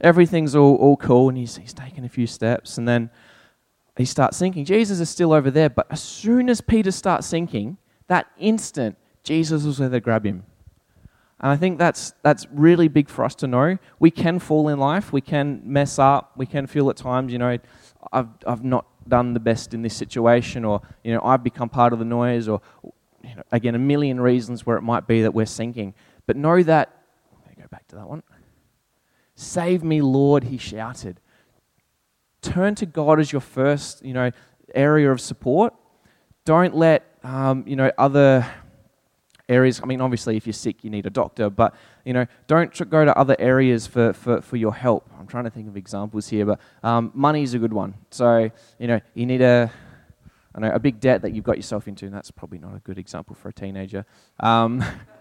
Everything's 0.00 0.54
all, 0.54 0.76
all 0.76 0.96
cool, 0.96 1.28
and 1.28 1.38
he's, 1.38 1.56
he's 1.56 1.72
taking 1.72 2.04
a 2.04 2.08
few 2.08 2.26
steps, 2.26 2.78
and 2.78 2.86
then 2.86 3.10
he 3.96 4.04
starts 4.04 4.36
sinking. 4.36 4.64
Jesus 4.64 5.00
is 5.00 5.08
still 5.08 5.32
over 5.32 5.50
there, 5.50 5.70
but 5.70 5.86
as 5.90 6.02
soon 6.02 6.50
as 6.50 6.60
Peter 6.60 6.90
starts 6.90 7.26
sinking, 7.26 7.78
that 8.08 8.26
instant, 8.38 8.96
Jesus 9.22 9.64
was 9.64 9.78
there 9.78 9.88
to 9.88 10.00
grab 10.00 10.24
him. 10.24 10.44
And 11.40 11.50
I 11.50 11.56
think 11.56 11.78
that's, 11.78 12.14
that's 12.22 12.46
really 12.50 12.88
big 12.88 13.08
for 13.08 13.24
us 13.24 13.34
to 13.36 13.46
know. 13.46 13.78
We 13.98 14.10
can 14.10 14.38
fall 14.38 14.68
in 14.68 14.78
life, 14.78 15.12
we 15.12 15.20
can 15.20 15.60
mess 15.64 15.98
up, 15.98 16.32
we 16.36 16.46
can 16.46 16.66
feel 16.66 16.88
at 16.90 16.96
times, 16.96 17.32
you 17.32 17.38
know, 17.38 17.58
I've, 18.12 18.28
I've 18.46 18.64
not 18.64 18.86
done 19.08 19.34
the 19.34 19.40
best 19.40 19.74
in 19.74 19.82
this 19.82 19.94
situation, 19.94 20.64
or, 20.64 20.80
you 21.04 21.12
know, 21.12 21.20
I've 21.22 21.42
become 21.42 21.68
part 21.68 21.92
of 21.92 21.98
the 21.98 22.04
noise, 22.04 22.48
or, 22.48 22.60
you 23.22 23.34
know, 23.34 23.42
again, 23.52 23.74
a 23.74 23.78
million 23.78 24.20
reasons 24.20 24.64
where 24.64 24.76
it 24.76 24.82
might 24.82 25.06
be 25.06 25.22
that 25.22 25.34
we're 25.34 25.46
sinking. 25.46 25.94
But 26.26 26.36
know 26.36 26.62
that, 26.62 27.02
go 27.58 27.66
back 27.70 27.88
to 27.88 27.96
that 27.96 28.08
one. 28.08 28.22
Save 29.36 29.84
me, 29.84 30.00
Lord, 30.00 30.44
he 30.44 30.56
shouted. 30.56 31.20
Turn 32.40 32.74
to 32.76 32.86
God 32.86 33.20
as 33.20 33.30
your 33.30 33.42
first, 33.42 34.04
you 34.04 34.14
know, 34.14 34.30
area 34.74 35.12
of 35.12 35.20
support. 35.20 35.74
Don't 36.44 36.74
let, 36.74 37.04
um, 37.22 37.62
you 37.66 37.76
know, 37.76 37.92
other 37.98 38.46
areas. 39.48 39.80
I 39.82 39.86
mean, 39.86 40.00
obviously, 40.00 40.36
if 40.36 40.46
you're 40.46 40.54
sick, 40.54 40.82
you 40.82 40.90
need 40.90 41.04
a 41.06 41.10
doctor, 41.10 41.50
but 41.50 41.74
you 42.04 42.14
know, 42.14 42.26
don't 42.46 42.90
go 42.90 43.04
to 43.04 43.16
other 43.16 43.36
areas 43.38 43.86
for, 43.86 44.14
for, 44.14 44.40
for 44.40 44.56
your 44.56 44.74
help. 44.74 45.08
I'm 45.18 45.26
trying 45.26 45.44
to 45.44 45.50
think 45.50 45.68
of 45.68 45.76
examples 45.76 46.28
here, 46.28 46.46
but 46.46 46.60
um, 46.82 47.10
money 47.14 47.42
is 47.42 47.52
a 47.52 47.58
good 47.58 47.72
one. 47.72 47.94
So, 48.10 48.50
you 48.78 48.86
know, 48.86 49.00
you 49.14 49.26
need 49.26 49.42
a 49.42 49.70
I 50.56 50.60
know, 50.60 50.70
a 50.70 50.78
big 50.78 51.00
debt 51.00 51.20
that 51.22 51.32
you've 51.32 51.44
got 51.44 51.56
yourself 51.56 51.86
into, 51.86 52.06
and 52.06 52.14
that's 52.14 52.30
probably 52.30 52.58
not 52.58 52.74
a 52.74 52.78
good 52.78 52.96
example 52.96 53.36
for 53.36 53.50
a 53.50 53.52
teenager. 53.52 54.06
Um, 54.40 54.82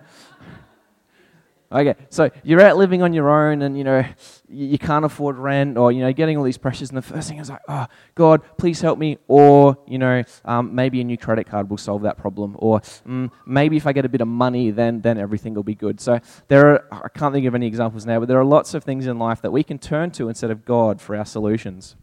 okay, 1.72 1.96
so 2.10 2.30
you're 2.44 2.62
out 2.62 2.78
living 2.78 3.02
on 3.02 3.14
your 3.14 3.30
own, 3.30 3.62
and 3.62 3.78
you 3.78 3.84
know 3.84 4.04
you 4.48 4.78
can't 4.78 5.06
afford 5.06 5.38
rent, 5.38 5.78
or 5.78 5.92
you 5.92 6.02
know 6.02 6.14
getting 6.14 6.38
all 6.38 6.44
these 6.44 6.58
pressures, 6.58 6.90
and 6.90 6.98
the 6.98 7.02
first 7.02 7.30
thing 7.30 7.40
is 7.40 7.50
like, 7.50 7.62
oh 7.68 7.86
God, 8.16 8.42
please 8.58 8.82
help 8.82 9.00
me, 9.00 9.18
or 9.28 9.78
you 9.88 9.98
know 9.98 10.24
um, 10.46 10.74
maybe 10.74 11.02
a 11.02 11.04
new 11.04 11.18
credit 11.18 11.48
card 11.48 11.70
will 11.70 11.78
solve 11.78 12.04
that 12.04 12.18
problem, 12.18 12.56
or 12.60 12.80
mm, 13.08 13.32
maybe 13.46 13.78
if 13.78 13.88
I 13.88 13.94
get 13.94 14.06
a 14.06 14.10
bit 14.10 14.22
of 14.22 14.28
money, 14.28 14.72
then 14.72 15.02
then 15.02 15.18
everything 15.18 15.54
will 15.54 15.64
be 15.64 15.76
good. 15.76 16.00
So 16.00 16.20
there 16.48 16.68
are 16.68 17.04
I 17.06 17.10
can't 17.10 17.34
think 17.34 17.46
of 17.46 17.56
any 17.56 17.68
examples 17.68 18.06
now, 18.06 18.20
but 18.20 18.28
there 18.28 18.40
are 18.40 18.46
lots 18.46 18.74
of 18.74 18.84
things 18.84 19.08
in 19.08 19.20
life 19.20 19.42
that 19.42 19.52
we 19.52 19.64
can 19.64 19.80
turn 19.80 20.12
to 20.12 20.30
instead 20.30 20.52
of 20.52 20.66
God 20.66 21.02
for 21.02 21.16
our 21.16 21.26
solutions. 21.26 21.96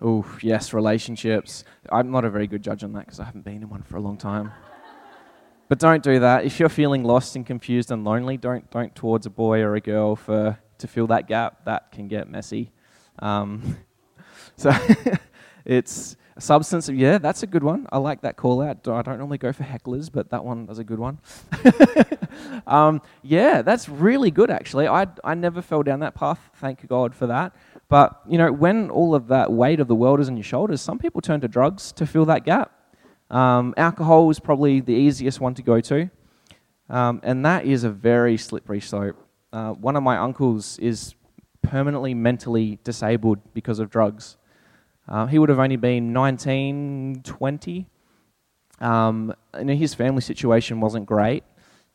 Oh, 0.00 0.26
yes, 0.42 0.74
relationships. 0.74 1.64
I'm 1.90 2.10
not 2.10 2.26
a 2.26 2.30
very 2.30 2.46
good 2.46 2.62
judge 2.62 2.84
on 2.84 2.92
that 2.92 3.06
because 3.06 3.20
I 3.20 3.24
haven't 3.24 3.44
been 3.44 3.62
in 3.62 3.70
one 3.70 3.82
for 3.82 3.96
a 3.96 4.00
long 4.00 4.18
time. 4.18 4.52
But 5.74 5.80
don't 5.80 6.04
do 6.04 6.20
that. 6.20 6.44
If 6.44 6.60
you're 6.60 6.68
feeling 6.68 7.02
lost 7.02 7.34
and 7.34 7.44
confused 7.44 7.90
and 7.90 8.04
lonely, 8.04 8.36
don't, 8.36 8.70
don't 8.70 8.94
towards 8.94 9.26
a 9.26 9.30
boy 9.30 9.60
or 9.60 9.74
a 9.74 9.80
girl 9.80 10.14
for, 10.14 10.56
to 10.78 10.86
fill 10.86 11.08
that 11.08 11.26
gap. 11.26 11.64
That 11.64 11.90
can 11.90 12.06
get 12.06 12.30
messy. 12.30 12.70
Um, 13.18 13.78
so 14.56 14.70
it's 15.64 16.16
a 16.36 16.40
substance 16.40 16.88
of, 16.88 16.94
yeah, 16.94 17.18
that's 17.18 17.42
a 17.42 17.48
good 17.48 17.64
one. 17.64 17.88
I 17.90 17.98
like 17.98 18.20
that 18.20 18.36
call 18.36 18.62
out. 18.62 18.86
I 18.86 19.02
don't 19.02 19.18
normally 19.18 19.38
go 19.38 19.52
for 19.52 19.64
hecklers, 19.64 20.12
but 20.12 20.30
that 20.30 20.44
one 20.44 20.66
was 20.66 20.78
a 20.78 20.84
good 20.84 21.00
one. 21.00 21.18
um, 22.68 23.02
yeah, 23.24 23.62
that's 23.62 23.88
really 23.88 24.30
good, 24.30 24.52
actually. 24.52 24.86
I, 24.86 25.08
I 25.24 25.34
never 25.34 25.60
fell 25.60 25.82
down 25.82 25.98
that 26.00 26.14
path. 26.14 26.38
Thank 26.60 26.86
God 26.86 27.16
for 27.16 27.26
that. 27.26 27.52
But, 27.88 28.20
you 28.28 28.38
know, 28.38 28.52
when 28.52 28.90
all 28.90 29.12
of 29.16 29.26
that 29.26 29.50
weight 29.50 29.80
of 29.80 29.88
the 29.88 29.96
world 29.96 30.20
is 30.20 30.28
on 30.28 30.36
your 30.36 30.44
shoulders, 30.44 30.80
some 30.80 31.00
people 31.00 31.20
turn 31.20 31.40
to 31.40 31.48
drugs 31.48 31.90
to 31.94 32.06
fill 32.06 32.26
that 32.26 32.44
gap. 32.44 32.70
Um, 33.30 33.74
alcohol 33.76 34.30
is 34.30 34.38
probably 34.38 34.80
the 34.80 34.92
easiest 34.92 35.40
one 35.40 35.54
to 35.54 35.62
go 35.62 35.80
to. 35.80 36.10
Um, 36.88 37.20
and 37.22 37.44
that 37.44 37.64
is 37.64 37.84
a 37.84 37.90
very 37.90 38.36
slippery 38.36 38.80
slope. 38.80 39.16
Uh, 39.52 39.72
one 39.72 39.96
of 39.96 40.02
my 40.02 40.16
uncles 40.18 40.78
is 40.78 41.14
permanently 41.62 42.12
mentally 42.14 42.78
disabled 42.84 43.38
because 43.54 43.78
of 43.78 43.90
drugs. 43.90 44.36
Uh, 45.08 45.26
he 45.26 45.38
would 45.38 45.48
have 45.48 45.58
only 45.58 45.76
been 45.76 46.12
19, 46.12 47.22
20. 47.24 47.86
Um, 48.80 49.34
and 49.52 49.70
his 49.70 49.94
family 49.94 50.20
situation 50.20 50.80
wasn't 50.80 51.06
great. 51.06 51.44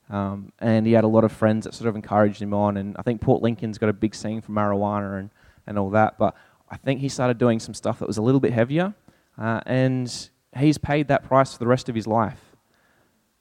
Um, 0.09 0.51
and 0.59 0.87
he 0.87 0.93
had 0.93 1.03
a 1.03 1.07
lot 1.07 1.23
of 1.23 1.31
friends 1.31 1.65
that 1.65 1.75
sort 1.75 1.87
of 1.87 1.95
encouraged 1.95 2.41
him 2.41 2.53
on. 2.53 2.77
And 2.77 2.95
I 2.97 3.03
think 3.03 3.21
Port 3.21 3.43
Lincoln's 3.43 3.77
got 3.77 3.89
a 3.89 3.93
big 3.93 4.15
scene 4.15 4.41
for 4.41 4.51
marijuana. 4.51 5.19
And 5.19 5.29
and 5.69 5.79
all 5.79 5.91
that. 5.91 6.17
But 6.17 6.35
I 6.69 6.75
think 6.75 6.99
he 6.99 7.07
started 7.07 7.37
doing 7.37 7.59
some 7.59 7.73
stuff 7.73 7.99
that 7.99 8.07
was 8.07 8.17
a 8.17 8.21
little 8.21 8.41
bit 8.41 8.51
heavier, 8.51 8.93
uh, 9.37 9.61
and 9.65 10.29
he's 10.57 10.77
paid 10.77 11.07
that 11.07 11.23
price 11.23 11.53
for 11.53 11.59
the 11.59 11.67
rest 11.67 11.89
of 11.89 11.95
his 11.95 12.07
life. 12.07 12.39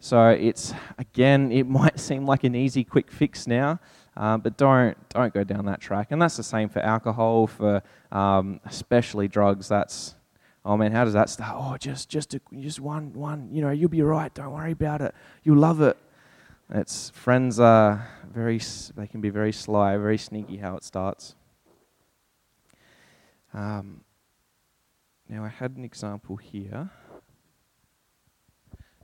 So 0.01 0.29
it's 0.29 0.73
again, 0.99 1.51
it 1.51 1.67
might 1.81 1.99
seem 1.99 2.27
like 2.27 2.45
an 2.45 2.55
easy, 2.55 2.85
quick 2.85 3.11
fix 3.11 3.47
now, 3.47 3.81
Um, 4.17 4.41
but 4.41 4.57
don't 4.57 4.97
don't 5.11 5.33
go 5.33 5.45
down 5.45 5.67
that 5.67 5.81
track. 5.81 6.09
And 6.11 6.21
that's 6.21 6.37
the 6.37 6.43
same 6.43 6.69
for 6.69 6.81
alcohol, 6.81 7.47
for 7.47 7.83
um, 8.13 8.61
especially 8.65 9.29
drugs. 9.29 9.69
That's 9.69 10.15
oh 10.65 10.77
man, 10.77 10.93
how 10.93 11.05
does 11.05 11.15
that 11.15 11.31
start? 11.31 11.57
Oh, 11.57 11.77
just 11.77 12.09
just 12.09 12.35
a, 12.35 12.41
just 12.59 12.81
one 12.81 13.13
one. 13.13 13.49
You 13.53 13.63
know, 13.63 13.71
you'll 13.71 13.89
be 13.89 14.03
right. 14.03 14.33
Don't 14.35 14.53
worry 14.53 14.73
about 14.73 15.01
it. 15.01 15.15
You'll 15.43 15.59
love 15.59 15.81
it. 15.81 15.97
It's 16.71 17.11
friends 17.11 17.59
are 17.59 18.07
very 18.33 18.61
they 18.97 19.07
can 19.07 19.21
be 19.21 19.31
very 19.31 19.53
sly, 19.53 19.97
very 19.97 20.19
sneaky 20.19 20.59
how 20.59 20.77
it 20.77 20.85
starts. 20.85 21.35
Um, 23.55 24.03
now 25.29 25.45
I 25.45 25.49
had 25.49 25.77
an 25.77 25.85
example 25.85 26.37
here. 26.37 26.91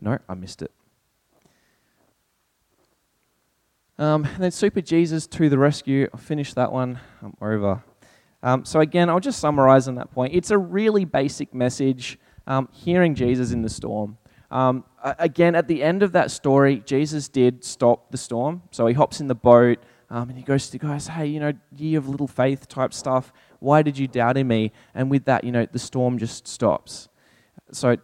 No, 0.00 0.18
I 0.28 0.34
missed 0.34 0.62
it. 0.62 0.72
Um, 3.98 4.26
then 4.38 4.50
Super 4.50 4.80
Jesus 4.80 5.26
to 5.28 5.48
the 5.48 5.58
rescue. 5.58 6.08
I 6.12 6.16
finished 6.16 6.54
that 6.56 6.72
one. 6.72 6.98
I'm 7.22 7.34
over. 7.40 7.84
Um, 8.42 8.64
so 8.64 8.80
again, 8.80 9.08
I'll 9.08 9.20
just 9.20 9.38
summarize 9.38 9.86
on 9.86 9.94
that 9.96 10.10
point. 10.12 10.34
It's 10.34 10.50
a 10.50 10.58
really 10.58 11.04
basic 11.04 11.54
message. 11.54 12.18
Um, 12.46 12.68
hearing 12.72 13.14
Jesus 13.14 13.52
in 13.52 13.62
the 13.62 13.70
storm. 13.70 14.18
Um, 14.50 14.84
again, 15.02 15.54
at 15.54 15.66
the 15.66 15.82
end 15.82 16.02
of 16.02 16.12
that 16.12 16.30
story, 16.30 16.82
Jesus 16.84 17.28
did 17.28 17.64
stop 17.64 18.10
the 18.10 18.18
storm. 18.18 18.62
So 18.70 18.86
he 18.86 18.94
hops 18.94 19.20
in 19.20 19.28
the 19.28 19.34
boat 19.34 19.78
um, 20.10 20.28
and 20.28 20.38
he 20.38 20.44
goes 20.44 20.66
to 20.66 20.72
the 20.72 20.78
guys, 20.78 21.08
"Hey, 21.08 21.26
you 21.26 21.40
know, 21.40 21.52
ye 21.74 21.94
of 21.94 22.08
little 22.08 22.28
faith 22.28 22.68
type 22.68 22.92
stuff. 22.92 23.32
Why 23.64 23.82
did 23.82 23.98
you 23.98 24.06
doubt 24.06 24.36
in 24.36 24.46
me?" 24.46 24.72
And 24.94 25.10
with 25.10 25.24
that, 25.24 25.44
you 25.44 25.52
know, 25.52 25.66
the 25.66 25.78
storm 25.78 26.18
just 26.18 26.46
stops. 26.46 27.08
So 27.72 27.96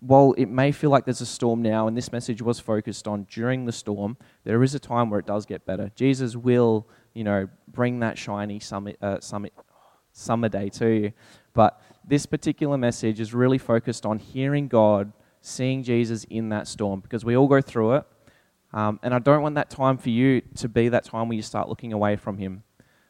while 0.00 0.34
it 0.36 0.46
may 0.46 0.72
feel 0.72 0.90
like 0.90 1.04
there's 1.04 1.20
a 1.20 1.26
storm 1.26 1.62
now, 1.62 1.88
and 1.88 1.96
this 1.96 2.12
message 2.12 2.42
was 2.42 2.60
focused 2.60 3.08
on 3.08 3.26
during 3.30 3.64
the 3.64 3.72
storm, 3.72 4.16
there 4.44 4.62
is 4.62 4.74
a 4.74 4.78
time 4.78 5.10
where 5.10 5.18
it 5.18 5.26
does 5.26 5.46
get 5.46 5.64
better. 5.64 5.90
Jesus 5.94 6.36
will, 6.36 6.86
you 7.14 7.24
know, 7.24 7.48
bring 7.68 8.00
that 8.00 8.18
shiny 8.18 8.60
summer, 8.60 8.92
uh, 9.00 9.18
summer, 10.12 10.48
day 10.48 10.68
to 10.68 10.86
you. 10.88 11.12
But 11.54 11.80
this 12.06 12.26
particular 12.26 12.76
message 12.76 13.20
is 13.20 13.32
really 13.32 13.58
focused 13.58 14.04
on 14.04 14.18
hearing 14.18 14.68
God, 14.68 15.12
seeing 15.40 15.82
Jesus 15.82 16.24
in 16.24 16.50
that 16.50 16.68
storm, 16.68 17.00
because 17.00 17.24
we 17.24 17.36
all 17.36 17.48
go 17.48 17.60
through 17.60 17.94
it. 17.94 18.04
Um, 18.72 19.00
and 19.02 19.14
I 19.14 19.18
don't 19.18 19.42
want 19.42 19.54
that 19.54 19.70
time 19.70 19.96
for 19.96 20.10
you 20.10 20.42
to 20.56 20.68
be 20.68 20.90
that 20.90 21.04
time 21.04 21.28
where 21.28 21.36
you 21.36 21.42
start 21.42 21.68
looking 21.68 21.92
away 21.92 22.16
from 22.16 22.36
Him. 22.36 22.62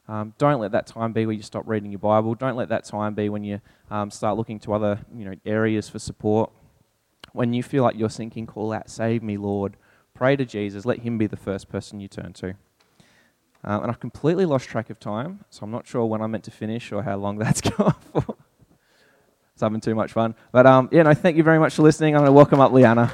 Um, 0.09 0.35
don't 0.39 0.61
let 0.61 0.73
that 0.73 0.87
time 0.87 1.13
be 1.13 1.27
where 1.27 1.35
you 1.35 1.43
stop 1.43 1.65
reading 1.67 1.91
your 1.91 1.99
Bible. 1.99 2.35
Don't 2.35 2.57
let 2.57 2.69
that 2.69 2.85
time 2.85 3.15
be 3.15 3.29
when 3.29 3.43
you 3.45 3.61
um, 3.91 4.11
start 4.11 4.37
looking 4.37 4.61
to 4.61 4.73
other 4.73 5.01
you 5.15 5.25
know, 5.25 5.35
areas 5.45 5.89
for 5.89 5.99
support 5.99 6.51
when 7.37 7.53
you 7.53 7.63
feel 7.63 7.83
like 7.83 7.97
you're 7.97 8.09
sinking, 8.09 8.47
call 8.47 8.73
out, 8.73 8.89
Save 8.89 9.23
me, 9.23 9.37
Lord. 9.37 9.77
Pray 10.15 10.37
to 10.37 10.45
Jesus. 10.47 10.87
Let 10.87 11.01
Him 11.01 11.19
be 11.19 11.27
the 11.27 11.37
first 11.37 11.69
person 11.69 12.01
you 12.01 12.09
turn 12.09 12.33
to. 12.35 12.55
Um, 13.63 13.83
and 13.83 13.91
I've 13.91 14.01
completely 14.01 14.47
lost 14.47 14.69
track 14.69 14.89
of 14.91 14.99
time, 14.99 15.45
so 15.51 15.65
I'm 15.65 15.71
not 15.71 15.87
sure 15.87 16.07
when 16.07 16.23
I'm 16.23 16.31
meant 16.31 16.45
to 16.45 16.51
finish 16.51 16.93
or 16.93 17.03
how 17.03 17.17
long 17.17 17.37
that's 17.39 17.61
gone 17.61 17.95
for. 18.13 18.37
it's 19.53 19.61
having 19.61 19.81
too 19.81 19.95
much 19.95 20.13
fun. 20.13 20.35
But 20.51 20.67
um, 20.67 20.89
yeah, 20.93 21.03
no, 21.03 21.13
thank 21.13 21.37
you 21.37 21.43
very 21.43 21.59
much 21.59 21.75
for 21.75 21.83
listening. 21.83 22.15
I'm 22.15 22.21
going 22.21 22.29
to 22.29 22.33
welcome 22.33 22.61
up 22.61 22.73
Liana. 22.73 23.13